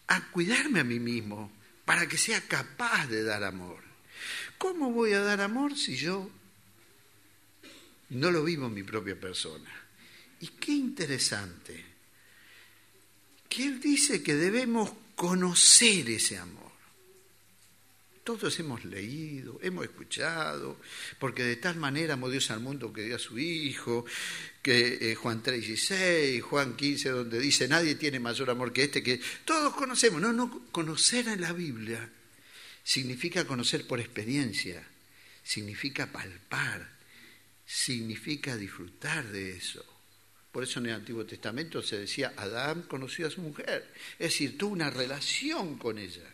a 0.08 0.30
cuidarme 0.30 0.80
a 0.80 0.84
mí 0.84 1.00
mismo 1.00 1.50
para 1.84 2.06
que 2.06 2.16
sea 2.16 2.40
capaz 2.42 3.08
de 3.08 3.24
dar 3.24 3.42
amor. 3.42 3.82
¿Cómo 4.58 4.92
voy 4.92 5.12
a 5.12 5.22
dar 5.22 5.40
amor 5.40 5.76
si 5.76 5.96
yo 5.96 6.30
no 8.10 8.30
lo 8.30 8.44
vivo 8.44 8.66
en 8.66 8.74
mi 8.74 8.84
propia 8.84 9.18
persona? 9.18 9.70
Y 10.40 10.48
qué 10.48 10.72
interesante 10.72 11.84
que 13.48 13.64
él 13.64 13.80
dice 13.80 14.22
que 14.22 14.34
debemos 14.34 14.92
conocer 15.16 16.08
ese 16.08 16.38
amor. 16.38 16.61
Todos 18.24 18.58
hemos 18.60 18.84
leído, 18.84 19.58
hemos 19.62 19.84
escuchado, 19.84 20.76
porque 21.18 21.42
de 21.42 21.56
tal 21.56 21.76
manera 21.76 22.14
amó 22.14 22.30
Dios 22.30 22.52
al 22.52 22.60
mundo 22.60 22.92
que 22.92 23.02
dio 23.02 23.16
a 23.16 23.18
su 23.18 23.36
Hijo, 23.36 24.04
que 24.62 25.10
eh, 25.10 25.14
Juan 25.16 25.42
3, 25.42 26.40
Juan 26.42 26.76
15, 26.76 27.10
donde 27.10 27.40
dice, 27.40 27.66
nadie 27.66 27.96
tiene 27.96 28.20
mayor 28.20 28.50
amor 28.50 28.72
que 28.72 28.84
este, 28.84 29.02
que 29.02 29.20
todos 29.44 29.74
conocemos. 29.74 30.20
No, 30.20 30.32
no, 30.32 30.66
conocer 30.70 31.26
en 31.26 31.40
la 31.40 31.52
Biblia 31.52 32.08
significa 32.84 33.44
conocer 33.44 33.88
por 33.88 33.98
experiencia, 33.98 34.86
significa 35.42 36.06
palpar, 36.12 36.88
significa 37.66 38.56
disfrutar 38.56 39.26
de 39.26 39.56
eso. 39.56 39.84
Por 40.52 40.62
eso 40.62 40.78
en 40.78 40.86
el 40.86 40.94
Antiguo 40.94 41.24
Testamento 41.24 41.82
se 41.82 41.98
decía, 41.98 42.34
Adán 42.36 42.82
conoció 42.82 43.26
a 43.26 43.30
su 43.30 43.40
mujer, 43.40 43.88
es 44.12 44.32
decir, 44.32 44.56
tuvo 44.56 44.74
una 44.74 44.90
relación 44.90 45.76
con 45.76 45.98
ella 45.98 46.28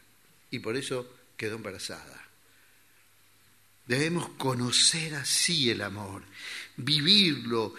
y 0.51 0.59
por 0.59 0.77
eso 0.77 1.18
quedó 1.39 1.57
embarazada. 1.57 2.29
Debemos 3.87 4.29
conocer 4.31 5.15
así 5.15 5.71
el 5.71 5.81
amor, 5.81 6.23
vivirlo, 6.77 7.75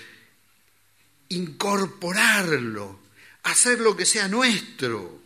incorporarlo, 1.27 2.99
hacer 3.43 3.79
lo 3.79 3.95
que 3.95 4.07
sea 4.07 4.27
nuestro 4.27 5.21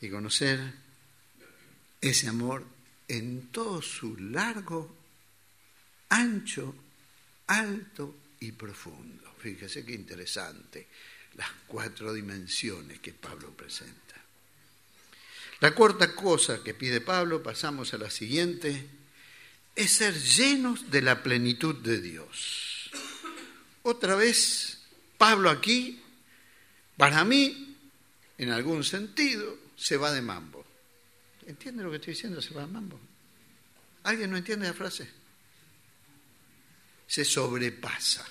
y 0.00 0.10
conocer 0.10 0.72
ese 2.00 2.28
amor 2.28 2.64
en 3.06 3.48
todo 3.52 3.80
su 3.80 4.16
largo, 4.16 4.96
ancho, 6.08 6.74
alto 7.46 8.16
y 8.40 8.50
profundo. 8.52 9.34
Fíjese 9.38 9.84
qué 9.84 9.92
interesante 9.92 10.88
las 11.34 11.50
cuatro 11.66 12.12
dimensiones 12.12 12.98
que 12.98 13.12
Pablo 13.12 13.50
presenta. 13.50 14.05
La 15.60 15.74
cuarta 15.74 16.14
cosa 16.14 16.62
que 16.62 16.74
pide 16.74 17.00
Pablo, 17.00 17.42
pasamos 17.42 17.94
a 17.94 17.98
la 17.98 18.10
siguiente, 18.10 18.88
es 19.74 19.92
ser 19.92 20.14
llenos 20.14 20.90
de 20.90 21.02
la 21.02 21.22
plenitud 21.22 21.74
de 21.76 22.00
Dios. 22.00 22.90
Otra 23.82 24.16
vez, 24.16 24.80
Pablo 25.16 25.50
aquí, 25.50 26.02
para 26.96 27.24
mí, 27.24 27.76
en 28.38 28.50
algún 28.50 28.84
sentido, 28.84 29.56
se 29.76 29.96
va 29.96 30.12
de 30.12 30.22
mambo. 30.22 30.64
¿Entiende 31.46 31.82
lo 31.84 31.90
que 31.90 31.96
estoy 31.96 32.14
diciendo? 32.14 32.42
Se 32.42 32.52
va 32.52 32.62
de 32.62 32.72
mambo. 32.72 32.98
¿Alguien 34.02 34.30
no 34.30 34.36
entiende 34.36 34.66
la 34.66 34.74
frase? 34.74 35.08
Se 37.06 37.24
sobrepasa. 37.24 38.26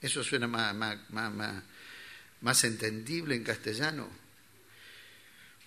Eso 0.00 0.24
suena 0.24 0.48
más, 0.48 0.74
más, 2.40 2.64
entendible 2.64 3.34
en 3.34 3.44
castellano. 3.44 4.08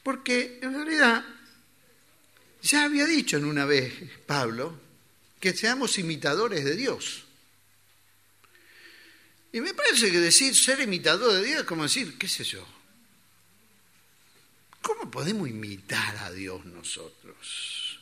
Porque 0.03 0.59
en 0.61 0.73
realidad 0.73 1.25
ya 2.61 2.83
había 2.83 3.05
dicho 3.05 3.37
en 3.37 3.45
una 3.45 3.65
vez 3.65 3.93
Pablo 4.25 4.77
que 5.39 5.53
seamos 5.53 5.97
imitadores 5.97 6.63
de 6.63 6.75
Dios. 6.75 7.23
Y 9.51 9.61
me 9.61 9.73
parece 9.73 10.11
que 10.11 10.19
decir 10.19 10.55
ser 10.55 10.79
imitador 10.79 11.33
de 11.33 11.43
Dios 11.43 11.59
es 11.61 11.65
como 11.65 11.83
decir, 11.83 12.17
qué 12.17 12.27
sé 12.27 12.43
yo, 12.43 12.65
¿cómo 14.81 15.11
podemos 15.11 15.47
imitar 15.47 16.17
a 16.17 16.31
Dios 16.31 16.65
nosotros? 16.65 17.99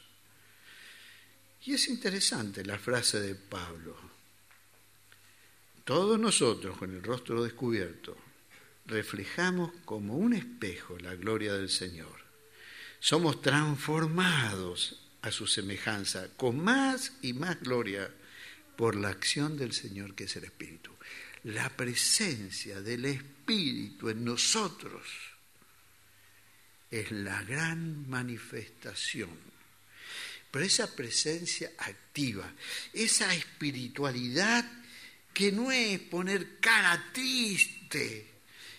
Y 1.66 1.74
es 1.74 1.88
interesante 1.90 2.64
la 2.66 2.80
frase 2.80 3.20
de 3.20 3.36
Pablo. 3.36 3.96
Todos 5.84 6.20
nosotros, 6.20 6.78
con 6.78 6.92
el 6.92 7.04
rostro 7.04 7.44
descubierto, 7.44 8.16
reflejamos 8.86 9.72
como 9.86 10.18
un 10.18 10.34
espejo 10.34 10.98
la 11.00 11.16
gloria 11.16 11.54
del 11.54 11.70
Señor. 11.70 12.22
Somos 13.00 13.42
transformados 13.42 15.10
a 15.22 15.32
su 15.32 15.48
semejanza 15.48 16.30
con 16.36 16.64
más 16.64 17.14
y 17.22 17.34
más 17.34 17.60
gloria 17.60 18.12
por 18.76 18.96
la 18.96 19.10
acción 19.10 19.58
del 19.58 19.74
Señor 19.74 20.16
que 20.16 20.26
es 20.26 20.36
el 20.36 20.46
Espíritu. 20.46 20.92
La 21.44 21.70
presencia 21.70 22.82
del 22.82 23.06
Espíritu 23.06 24.10
en 24.10 24.24
nosotros 24.24 25.08
es 26.90 27.12
la 27.12 27.42
gran 27.44 28.10
manifestación. 28.10 29.30
Pero 30.52 30.66
esa 30.66 30.94
presencia 30.96 31.72
activa, 31.78 32.52
esa 32.92 33.34
espiritualidad 33.34 34.70
que 35.34 35.52
no 35.52 35.72
es 35.72 36.00
poner 36.00 36.60
cara 36.60 37.12
triste 37.14 38.31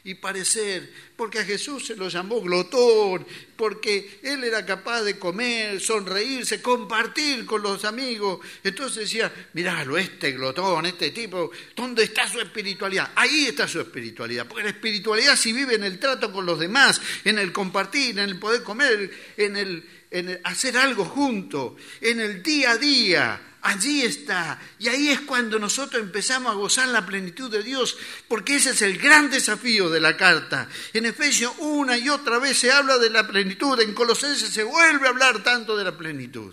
y 0.04 0.14
parecer, 0.14 0.92
porque 1.16 1.38
a 1.38 1.44
Jesús 1.44 1.86
se 1.86 1.94
lo 1.94 2.08
llamó 2.08 2.40
glotón, 2.40 3.24
porque 3.54 4.18
él 4.22 4.42
era 4.42 4.66
capaz 4.66 5.02
de 5.02 5.16
comer, 5.16 5.80
sonreírse, 5.80 6.60
compartir 6.60 7.46
con 7.46 7.62
los 7.62 7.84
amigos. 7.84 8.40
Entonces 8.64 9.04
decía, 9.04 9.32
miralo, 9.52 9.96
este 9.96 10.32
glotón, 10.32 10.86
este 10.86 11.12
tipo, 11.12 11.52
¿dónde 11.76 12.04
está 12.04 12.28
su 12.28 12.40
espiritualidad? 12.40 13.12
Ahí 13.14 13.46
está 13.46 13.68
su 13.68 13.80
espiritualidad, 13.80 14.48
porque 14.48 14.64
la 14.64 14.70
espiritualidad 14.70 15.36
si 15.36 15.52
vive 15.52 15.76
en 15.76 15.84
el 15.84 16.00
trato 16.00 16.32
con 16.32 16.46
los 16.46 16.58
demás, 16.58 17.00
en 17.24 17.38
el 17.38 17.52
compartir, 17.52 18.18
en 18.18 18.28
el 18.28 18.38
poder 18.40 18.64
comer, 18.64 19.10
en 19.36 19.56
el, 19.56 19.88
en 20.10 20.30
el 20.30 20.40
hacer 20.42 20.76
algo 20.76 21.04
junto, 21.04 21.76
en 22.00 22.18
el 22.18 22.42
día 22.42 22.72
a 22.72 22.76
día 22.76 23.51
Allí 23.62 24.02
está. 24.02 24.60
Y 24.80 24.88
ahí 24.88 25.08
es 25.08 25.20
cuando 25.20 25.58
nosotros 25.58 26.02
empezamos 26.02 26.50
a 26.50 26.56
gozar 26.56 26.88
la 26.88 27.06
plenitud 27.06 27.48
de 27.48 27.62
Dios, 27.62 27.96
porque 28.26 28.56
ese 28.56 28.70
es 28.70 28.82
el 28.82 28.98
gran 28.98 29.30
desafío 29.30 29.88
de 29.88 30.00
la 30.00 30.16
carta. 30.16 30.68
En 30.92 31.06
Efesios 31.06 31.54
una 31.58 31.96
y 31.96 32.08
otra 32.08 32.40
vez 32.40 32.58
se 32.58 32.72
habla 32.72 32.98
de 32.98 33.10
la 33.10 33.26
plenitud, 33.26 33.80
en 33.80 33.94
Colosenses 33.94 34.48
se 34.50 34.64
vuelve 34.64 35.06
a 35.06 35.10
hablar 35.10 35.44
tanto 35.44 35.76
de 35.76 35.84
la 35.84 35.96
plenitud. 35.96 36.52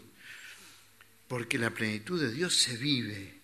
Porque 1.28 1.58
la 1.58 1.72
plenitud 1.72 2.22
de 2.22 2.32
Dios 2.32 2.56
se 2.56 2.78
vive. 2.78 3.40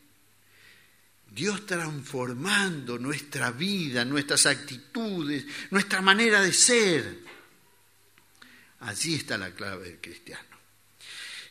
Dios 1.31 1.65
transformando 1.65 2.99
nuestra 2.99 3.51
vida, 3.51 4.05
nuestras 4.05 4.45
actitudes, 4.45 5.43
nuestra 5.71 6.01
manera 6.01 6.39
de 6.39 6.53
ser. 6.53 7.19
Allí 8.81 9.15
está 9.15 9.39
la 9.39 9.51
clave 9.51 9.89
del 9.89 9.99
cristiano. 9.99 10.54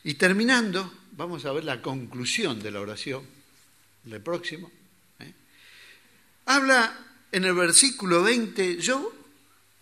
Y 0.05 0.13
terminando, 0.13 0.99
vamos 1.13 1.45
a 1.45 1.51
ver 1.51 1.63
la 1.63 1.81
conclusión 1.81 2.61
de 2.61 2.69
la 2.69 2.79
oración, 2.79 3.25
el 4.05 4.21
próximo. 4.21 4.71
¿eh? 5.19 5.33
Habla 6.45 6.95
en 7.31 7.43
el 7.43 7.55
versículo 7.55 8.21
20, 8.21 8.77
yo 8.77 9.11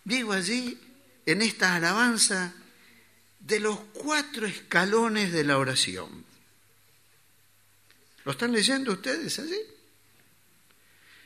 digo 0.05 0.31
allí, 0.31 0.79
en 1.25 1.41
esta 1.41 1.75
alabanza, 1.75 2.53
de 3.37 3.59
los 3.59 3.77
cuatro 3.91 4.47
escalones 4.47 5.33
de 5.33 5.43
la 5.43 5.57
oración. 5.57 6.23
¿Lo 8.23 8.31
están 8.31 8.53
leyendo 8.53 8.93
ustedes 8.93 9.39
allí? 9.39 9.59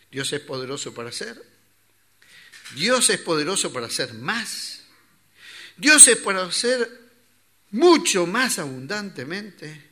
Dios 0.10 0.34
es 0.34 0.40
poderoso 0.40 0.96
para 0.96 1.10
hacer. 1.10 1.40
Dios 2.74 3.12
es 3.12 3.20
poderoso 3.20 3.72
para 3.72 3.86
hacer 3.86 4.16
más. 4.16 4.82
Dios 5.78 6.08
es 6.08 6.18
para 6.18 6.46
hacer 6.46 7.07
mucho 7.72 8.26
más 8.26 8.60
abundantemente. 8.60 9.84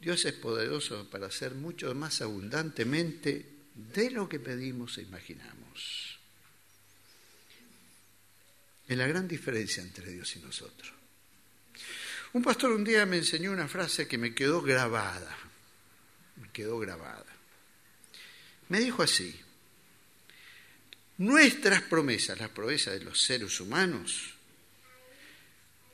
Dios 0.00 0.24
es 0.24 0.32
poderoso 0.34 1.08
para 1.10 1.26
hacer 1.26 1.54
mucho 1.54 1.94
más 1.94 2.22
abundantemente 2.22 3.46
de 3.74 4.10
lo 4.10 4.28
que 4.28 4.40
pedimos 4.40 4.98
e 4.98 5.02
imaginamos. 5.02 6.18
Es 8.88 8.96
la 8.96 9.06
gran 9.06 9.28
diferencia 9.28 9.82
entre 9.82 10.10
Dios 10.10 10.34
y 10.36 10.40
nosotros. 10.40 10.92
Un 12.32 12.42
pastor 12.42 12.72
un 12.72 12.84
día 12.84 13.06
me 13.06 13.18
enseñó 13.18 13.52
una 13.52 13.68
frase 13.68 14.06
que 14.06 14.18
me 14.18 14.34
quedó 14.34 14.62
grabada, 14.62 15.36
me 16.36 16.50
quedó 16.50 16.78
grabada. 16.78 17.26
Me 18.68 18.80
dijo 18.80 19.02
así, 19.02 19.38
nuestras 21.18 21.82
promesas, 21.82 22.38
las 22.38 22.50
promesas 22.50 22.94
de 22.94 23.04
los 23.04 23.20
seres 23.20 23.60
humanos, 23.60 24.34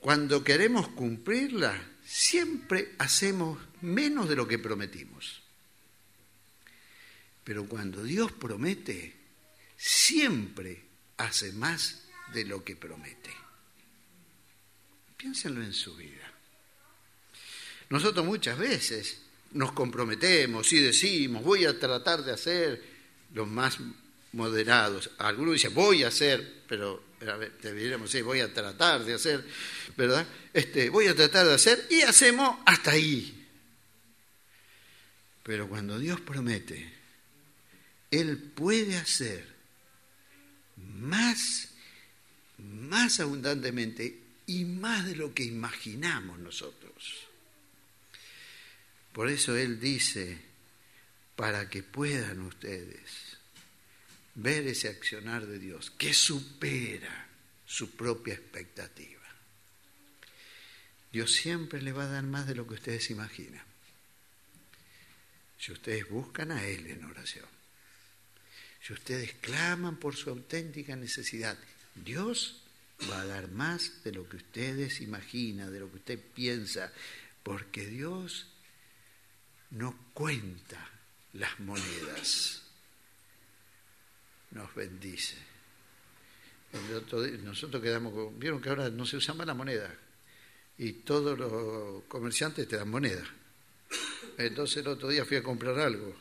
cuando 0.07 0.41
queremos 0.41 0.87
cumplirlas, 0.87 1.77
siempre 2.05 2.95
hacemos 2.97 3.59
menos 3.81 4.29
de 4.29 4.37
lo 4.37 4.47
que 4.47 4.57
prometimos. 4.57 5.41
Pero 7.43 7.67
cuando 7.67 8.01
Dios 8.05 8.31
promete, 8.31 9.13
siempre 9.75 10.81
hace 11.17 11.51
más 11.51 12.03
de 12.33 12.45
lo 12.45 12.63
que 12.63 12.77
promete. 12.77 13.31
Piénsenlo 15.17 15.61
en 15.61 15.73
su 15.73 15.93
vida. 15.97 16.31
Nosotros 17.89 18.25
muchas 18.25 18.57
veces 18.57 19.23
nos 19.51 19.73
comprometemos 19.73 20.71
y 20.71 20.79
decimos, 20.79 21.43
voy 21.43 21.65
a 21.65 21.77
tratar 21.77 22.23
de 22.23 22.31
hacer 22.31 22.81
los 23.33 23.49
más 23.49 23.77
moderados. 24.31 25.11
Algunos 25.17 25.55
dicen, 25.55 25.73
voy 25.73 26.03
a 26.03 26.07
hacer, 26.07 26.63
pero 26.65 27.06
deberíamos 27.19 28.11
decir, 28.11 28.23
voy 28.23 28.41
a 28.41 28.53
tratar 28.53 29.03
de 29.03 29.13
hacer, 29.13 29.43
¿verdad? 29.95 30.27
Este, 30.53 30.89
voy 30.89 31.07
a 31.07 31.15
tratar 31.15 31.47
de 31.47 31.53
hacer 31.53 31.87
y 31.89 32.01
hacemos 32.01 32.59
hasta 32.65 32.91
ahí. 32.91 33.47
Pero 35.43 35.67
cuando 35.67 35.97
Dios 35.97 36.21
promete, 36.21 36.93
Él 38.11 38.37
puede 38.37 38.97
hacer 38.97 39.45
más, 40.75 41.69
más 42.57 43.19
abundantemente 43.19 44.21
y 44.45 44.65
más 44.65 45.05
de 45.05 45.15
lo 45.15 45.33
que 45.33 45.43
imaginamos 45.43 46.39
nosotros. 46.39 47.27
Por 49.11 49.29
eso 49.29 49.55
Él 49.57 49.79
dice, 49.79 50.39
para 51.35 51.69
que 51.69 51.81
puedan 51.81 52.41
ustedes 52.41 53.26
ver 54.37 54.65
ese 54.67 54.87
accionar 54.87 55.45
de 55.45 55.59
Dios 55.59 55.91
que 55.91 56.13
supera 56.13 57.27
su 57.65 57.91
propia 57.91 58.33
expectativa. 58.33 59.21
Dios 61.11 61.33
siempre 61.33 61.81
le 61.81 61.91
va 61.91 62.05
a 62.05 62.07
dar 62.07 62.23
más 62.23 62.47
de 62.47 62.55
lo 62.55 62.65
que 62.65 62.75
ustedes 62.75 63.09
imaginan 63.11 63.67
si 65.57 65.71
ustedes 65.71 66.07
buscan 66.09 66.51
a 66.51 66.65
Él 66.65 66.87
en 66.87 67.03
oración, 67.03 67.45
si 68.81 68.93
ustedes 68.93 69.33
claman 69.33 69.97
por 69.97 70.15
su 70.15 70.29
auténtica 70.29 70.95
necesidad, 70.95 71.57
Dios 71.95 72.61
va 73.09 73.21
a 73.21 73.25
dar 73.25 73.49
más 73.49 74.03
de 74.03 74.11
lo 74.11 74.29
que 74.29 74.37
ustedes 74.37 75.01
imaginan, 75.01 75.71
de 75.71 75.79
lo 75.79 75.89
que 75.89 75.97
usted 75.97 76.19
piensa, 76.33 76.93
porque 77.43 77.85
Dios 77.85 78.47
no 79.71 79.97
cuenta 80.13 80.89
las 81.33 81.59
monedas, 81.59 82.61
nos 84.51 84.73
bendice. 84.75 85.35
nosotros 87.43 87.81
quedamos 87.81 88.13
con, 88.13 88.39
vieron 88.39 88.61
que 88.61 88.69
ahora 88.69 88.89
no 88.89 89.05
se 89.05 89.17
usa 89.17 89.33
más 89.33 89.47
la 89.47 89.53
moneda 89.53 89.93
y 90.77 90.93
todos 90.93 91.37
los 91.37 92.03
comerciantes 92.03 92.67
te 92.67 92.77
dan 92.77 92.89
moneda. 92.89 93.23
Entonces 94.37 94.77
el 94.77 94.87
otro 94.87 95.09
día 95.09 95.25
fui 95.25 95.37
a 95.37 95.43
comprar 95.43 95.79
algo 95.79 96.15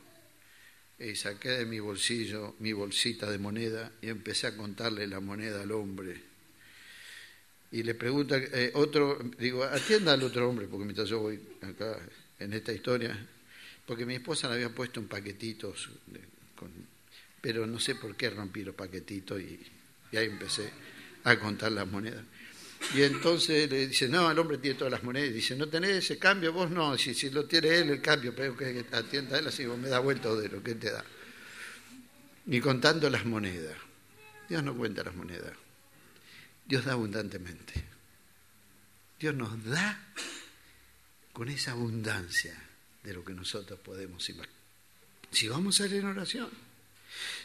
y 0.98 1.14
saqué 1.14 1.50
de 1.50 1.66
mi 1.66 1.78
bolsillo 1.78 2.54
mi 2.60 2.72
bolsita 2.72 3.30
de 3.30 3.38
moneda 3.38 3.92
y 4.00 4.08
empecé 4.08 4.46
a 4.46 4.56
contarle 4.56 5.06
la 5.06 5.20
moneda 5.20 5.62
al 5.62 5.72
hombre. 5.72 6.22
Y 7.72 7.82
le 7.82 7.94
pregunta 7.94 8.38
eh, 8.38 8.70
otro, 8.74 9.18
digo, 9.38 9.64
atienda 9.64 10.12
al 10.12 10.22
otro 10.22 10.48
hombre, 10.48 10.66
porque 10.68 10.84
mientras 10.84 11.08
yo 11.08 11.20
voy 11.20 11.40
acá 11.62 11.98
en 12.38 12.52
esta 12.52 12.72
historia, 12.72 13.18
porque 13.84 14.06
mi 14.06 14.14
esposa 14.14 14.48
le 14.48 14.54
había 14.54 14.70
puesto 14.70 15.00
un 15.00 15.08
paquetitos, 15.08 15.90
pero 17.46 17.64
no 17.64 17.78
sé 17.78 17.94
por 17.94 18.16
qué 18.16 18.28
rompí 18.28 18.64
los 18.64 18.74
paquetitos 18.74 19.40
y, 19.40 19.64
y 20.10 20.16
ahí 20.16 20.26
empecé 20.26 20.68
a 21.22 21.38
contar 21.38 21.70
las 21.70 21.86
monedas. 21.86 22.24
Y 22.92 23.02
entonces 23.02 23.70
le 23.70 23.86
dice, 23.86 24.08
no, 24.08 24.28
el 24.28 24.36
hombre 24.40 24.58
tiene 24.58 24.76
todas 24.76 24.90
las 24.90 25.04
monedas. 25.04 25.30
Y 25.30 25.34
dice, 25.34 25.54
¿no 25.54 25.68
tenés 25.68 25.90
ese 25.90 26.18
cambio? 26.18 26.52
Vos 26.52 26.72
no, 26.72 26.98
si, 26.98 27.14
si 27.14 27.30
lo 27.30 27.44
tiene 27.44 27.68
él, 27.68 27.90
el 27.90 28.02
cambio, 28.02 28.34
pero 28.34 28.56
que 28.56 28.84
atienda 28.90 29.38
él, 29.38 29.46
así 29.46 29.64
vos 29.64 29.78
me 29.78 29.88
da 29.88 30.00
vuelta 30.00 30.34
de 30.34 30.48
lo 30.48 30.60
que 30.60 30.74
te 30.74 30.90
da. 30.90 31.04
ni 32.46 32.60
contando 32.60 33.08
las 33.08 33.24
monedas. 33.24 33.78
Dios 34.48 34.64
no 34.64 34.76
cuenta 34.76 35.04
las 35.04 35.14
monedas. 35.14 35.52
Dios 36.66 36.84
da 36.84 36.94
abundantemente. 36.94 37.74
Dios 39.20 39.36
nos 39.36 39.64
da 39.66 40.04
con 41.32 41.48
esa 41.48 41.70
abundancia 41.70 42.60
de 43.04 43.14
lo 43.14 43.24
que 43.24 43.34
nosotros 43.34 43.78
podemos. 43.78 44.28
Si 45.30 45.46
vamos 45.46 45.80
a 45.80 45.86
ir 45.86 45.94
en 45.94 46.06
oración, 46.06 46.65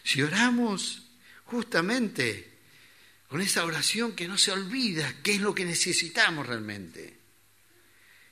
si 0.03 0.21
oramos 0.21 1.03
justamente 1.45 2.51
con 3.27 3.41
esa 3.41 3.65
oración 3.65 4.13
que 4.13 4.27
no 4.27 4.37
se 4.37 4.51
olvida 4.51 5.21
qué 5.23 5.33
es 5.35 5.41
lo 5.41 5.55
que 5.55 5.65
necesitamos 5.65 6.47
realmente. 6.47 7.17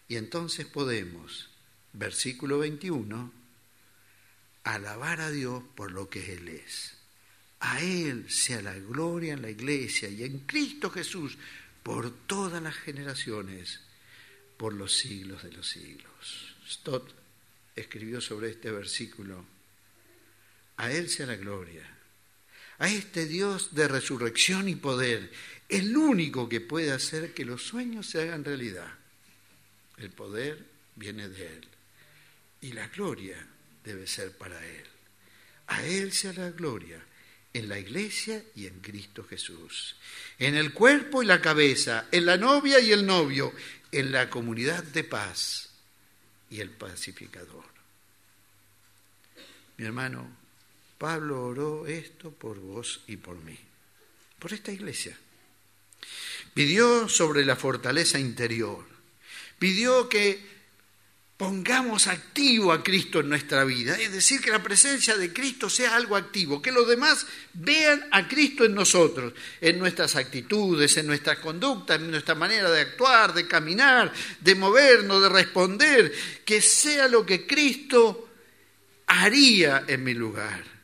Y 0.07 0.15
entonces 0.15 0.65
podemos, 0.65 1.49
versículo 1.93 2.59
21, 2.59 3.31
alabar 4.63 5.21
a 5.21 5.31
Dios 5.31 5.63
por 5.75 5.91
lo 5.91 6.09
que 6.09 6.33
Él 6.33 6.49
es. 6.49 6.95
A 7.61 7.81
Él 7.81 8.29
sea 8.29 8.61
la 8.61 8.75
gloria 8.75 9.33
en 9.33 9.41
la 9.41 9.49
iglesia 9.49 10.09
y 10.09 10.23
en 10.23 10.39
Cristo 10.39 10.89
Jesús 10.89 11.37
por 11.83 12.11
todas 12.25 12.61
las 12.61 12.75
generaciones, 12.75 13.81
por 14.57 14.73
los 14.73 14.97
siglos 14.97 15.43
de 15.43 15.51
los 15.51 15.67
siglos. 15.67 16.55
Stott 16.67 17.13
escribió 17.75 18.21
sobre 18.21 18.49
este 18.49 18.71
versículo, 18.71 19.45
a 20.79 20.89
Él 20.93 21.09
sea 21.09 21.25
la 21.25 21.35
gloria, 21.35 21.85
a 22.77 22.87
este 22.87 23.25
Dios 23.25 23.75
de 23.75 23.89
resurrección 23.89 24.69
y 24.69 24.75
poder, 24.75 25.29
el 25.67 25.95
único 25.95 26.47
que 26.47 26.61
puede 26.61 26.93
hacer 26.93 27.33
que 27.33 27.43
los 27.43 27.63
sueños 27.63 28.07
se 28.07 28.21
hagan 28.21 28.45
realidad. 28.45 28.87
El 29.97 30.09
poder 30.09 30.65
viene 30.95 31.27
de 31.27 31.47
Él 31.47 31.67
y 32.61 32.71
la 32.71 32.87
gloria 32.87 33.45
debe 33.83 34.07
ser 34.07 34.31
para 34.31 34.65
Él. 34.65 34.85
A 35.67 35.83
Él 35.83 36.13
sea 36.13 36.31
la 36.31 36.49
gloria 36.51 37.03
en 37.53 37.67
la 37.67 37.77
iglesia 37.77 38.41
y 38.55 38.65
en 38.65 38.79
Cristo 38.79 39.25
Jesús, 39.25 39.97
en 40.37 40.55
el 40.55 40.71
cuerpo 40.71 41.21
y 41.21 41.25
la 41.25 41.41
cabeza, 41.41 42.07
en 42.09 42.25
la 42.25 42.37
novia 42.37 42.79
y 42.79 42.93
el 42.93 43.05
novio, 43.05 43.53
en 43.91 44.13
la 44.13 44.29
comunidad 44.29 44.85
de 44.85 45.03
paz 45.03 45.71
y 46.49 46.61
el 46.61 46.69
pacificador. 46.69 47.65
Mi 49.75 49.85
hermano, 49.85 50.38
Pablo 50.99 51.45
oró 51.45 51.87
esto 51.87 52.29
por 52.29 52.59
vos 52.59 53.01
y 53.07 53.15
por 53.15 53.37
mí, 53.37 53.57
por 54.37 54.51
esta 54.51 54.73
iglesia. 54.73 55.17
Pidió 56.53 57.07
sobre 57.07 57.45
la 57.45 57.55
fortaleza 57.55 58.19
interior, 58.19 58.85
pidió 59.57 60.09
que 60.09 60.59
pongamos 61.37 62.07
activo 62.07 62.73
a 62.73 62.83
Cristo 62.83 63.21
en 63.21 63.29
nuestra 63.29 63.63
vida, 63.63 63.97
es 63.97 64.11
decir, 64.11 64.41
que 64.41 64.51
la 64.51 64.61
presencia 64.61 65.15
de 65.15 65.31
Cristo 65.31 65.69
sea 65.69 65.95
algo 65.95 66.17
activo, 66.17 66.61
que 66.61 66.73
los 66.73 66.85
demás 66.85 67.25
vean 67.53 68.05
a 68.11 68.27
Cristo 68.27 68.65
en 68.65 68.75
nosotros, 68.75 69.31
en 69.61 69.79
nuestras 69.79 70.17
actitudes, 70.17 70.97
en 70.97 71.07
nuestra 71.07 71.39
conducta, 71.39 71.95
en 71.95 72.11
nuestra 72.11 72.35
manera 72.35 72.69
de 72.69 72.81
actuar, 72.81 73.33
de 73.33 73.47
caminar, 73.47 74.11
de 74.41 74.55
movernos, 74.55 75.21
de 75.21 75.29
responder, 75.29 76.13
que 76.43 76.61
sea 76.61 77.07
lo 77.07 77.25
que 77.25 77.47
Cristo 77.47 78.27
haría 79.07 79.85
en 79.87 80.03
mi 80.03 80.13
lugar. 80.13 80.78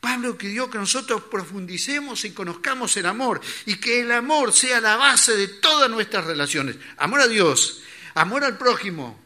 Pablo 0.00 0.38
pidió 0.38 0.70
que 0.70 0.78
nosotros 0.78 1.22
profundicemos 1.24 2.24
y 2.24 2.32
conozcamos 2.32 2.96
el 2.96 3.06
amor 3.06 3.40
y 3.66 3.76
que 3.76 4.00
el 4.00 4.12
amor 4.12 4.52
sea 4.52 4.80
la 4.80 4.96
base 4.96 5.36
de 5.36 5.48
todas 5.48 5.90
nuestras 5.90 6.24
relaciones. 6.24 6.76
Amor 6.98 7.20
a 7.20 7.28
Dios, 7.28 7.82
amor 8.14 8.44
al 8.44 8.56
prójimo, 8.56 9.18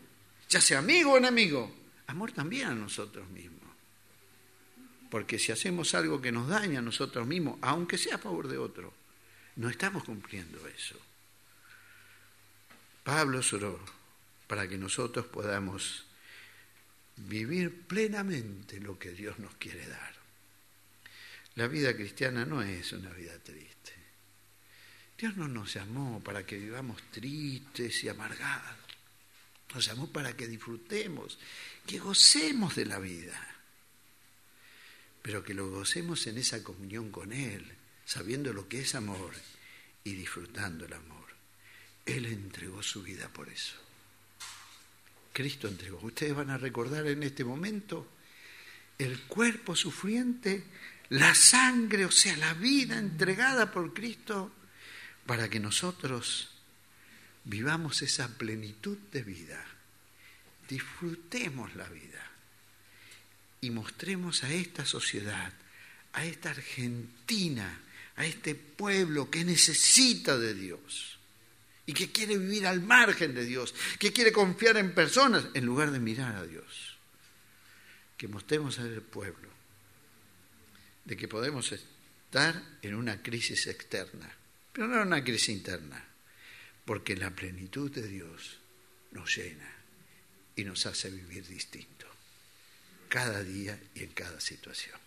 ya 0.49 0.61
sea 0.61 0.79
amigo 0.79 1.13
o 1.13 1.19
enemigo, 1.19 1.75
amor 2.07 2.33
también 2.33 2.69
a 2.69 2.75
nosotros 2.75 3.29
mismos. 3.29 3.61
Porque 5.11 5.39
si 5.39 5.53
hacemos 5.53 5.95
algo 5.95 6.23
que 6.23 6.33
nos 6.33 6.49
daña 6.49 6.79
a 6.79 6.83
nosotros 6.83 7.27
mismos, 7.27 7.59
aunque 7.61 7.99
sea 7.99 8.15
a 8.15 8.19
favor 8.19 8.49
de 8.49 8.57
otro, 8.57 8.95
no 9.57 9.69
estamos 9.69 10.05
cumpliendo 10.05 10.67
eso. 10.69 10.99
Pablo 13.05 13.41
oró 13.53 13.79
para 14.47 14.69
que 14.69 14.79
nosotros 14.79 15.27
podamos 15.27 16.07
vivir 17.17 17.87
plenamente 17.87 18.81
lo 18.81 18.99
que 18.99 19.11
Dios 19.11 19.39
nos 19.39 19.55
quiere 19.57 19.87
dar. 19.87 20.12
La 21.57 21.69
vida 21.69 21.95
cristiana 21.95 22.45
no 22.45 22.63
es 22.63 22.93
una 22.93 23.11
vida 23.11 23.39
triste. 23.39 23.93
Dios 25.19 25.37
no 25.37 25.47
nos 25.49 25.75
llamó 25.75 26.23
para 26.25 26.45
que 26.45 26.59
vivamos 26.59 27.01
tristes 27.11 28.03
y 28.05 28.09
amargados. 28.09 28.77
Nos 29.75 29.87
llamó 29.87 30.11
para 30.11 30.37
que 30.37 30.49
disfrutemos, 30.49 31.39
que 31.87 31.99
gocemos 31.99 32.75
de 32.75 32.87
la 32.87 32.99
vida, 32.99 33.57
pero 35.23 35.45
que 35.45 35.55
lo 35.55 35.71
gocemos 35.71 36.27
en 36.27 36.39
esa 36.39 36.63
comunión 36.63 37.11
con 37.11 37.33
Él, 37.33 37.65
sabiendo 38.05 38.53
lo 38.53 38.69
que 38.69 38.81
es 38.81 38.95
amor 38.95 39.33
y 40.05 40.15
disfrutando 40.15 40.85
el 40.85 40.93
amor. 40.93 41.29
Él 42.05 42.27
entregó 42.27 42.83
su 42.83 43.03
vida 43.03 43.29
por 43.29 43.49
eso. 43.49 43.77
Cristo 45.33 45.69
entregó. 45.69 45.99
Ustedes 46.03 46.35
van 46.35 46.51
a 46.51 46.59
recordar 46.59 47.07
en 47.07 47.23
este 47.23 47.45
momento 47.45 48.07
el 48.99 49.21
cuerpo 49.23 49.75
sufriente, 49.75 50.65
la 51.11 51.35
sangre, 51.35 52.05
o 52.05 52.11
sea, 52.11 52.37
la 52.37 52.55
vida 52.55 52.99
entregada 52.99 53.71
por 53.71 53.93
Cristo 53.93 54.53
para 55.27 55.49
que 55.49 55.61
nosotros 55.61 56.51
vivamos 57.45 58.03
esa 58.03 58.29
plenitud 58.39 58.97
de 59.13 59.23
vida, 59.23 59.65
disfrutemos 60.69 61.75
la 61.77 61.89
vida 61.89 62.31
y 63.61 63.71
mostremos 63.71 64.43
a 64.45 64.53
esta 64.53 64.85
sociedad, 64.85 65.53
a 66.13 66.25
esta 66.25 66.51
Argentina, 66.51 67.81
a 68.17 68.27
este 68.27 68.55
pueblo 68.55 69.31
que 69.31 69.45
necesita 69.45 70.39
de 70.39 70.55
Dios 70.55 71.19
y 71.87 71.93
que 71.93 72.11
quiere 72.11 72.39
vivir 72.39 72.67
al 72.67 72.81
margen 72.81 73.35
de 73.35 73.45
Dios, 73.45 73.75
que 73.99 74.13
quiere 74.13 74.33
confiar 74.33 74.77
en 74.77 74.95
personas 74.95 75.47
en 75.55 75.67
lugar 75.67 75.91
de 75.91 76.01
mirar 76.01 76.37
a 76.37 76.47
Dios. 76.47 76.97
Que 78.17 78.29
mostremos 78.29 78.79
al 78.79 79.03
pueblo 79.03 79.52
de 81.05 81.17
que 81.17 81.29
podemos 81.29 81.73
estar 81.73 82.63
en 82.83 82.95
una 82.95 83.23
crisis 83.23 83.67
externa, 83.67 84.35
pero 84.73 84.87
no 84.89 85.01
en 85.01 85.09
una 85.09 85.25
crisis 85.25 85.51
interna 85.51 86.13
porque 86.85 87.17
la 87.17 87.31
plenitud 87.31 87.91
de 87.91 88.07
Dios 88.07 88.59
nos 89.13 89.37
llena 89.37 89.71
y 90.57 90.65
nos 90.65 90.85
hace 90.87 91.11
vivir 91.11 91.47
distinto, 91.47 92.07
cada 93.09 93.43
día 93.43 93.79
y 93.95 94.03
en 94.03 94.13
cada 94.13 94.41
situación. 94.41 94.99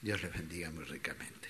Dios 0.00 0.22
les 0.22 0.32
bendiga 0.32 0.70
muy 0.70 0.84
ricamente. 0.84 1.48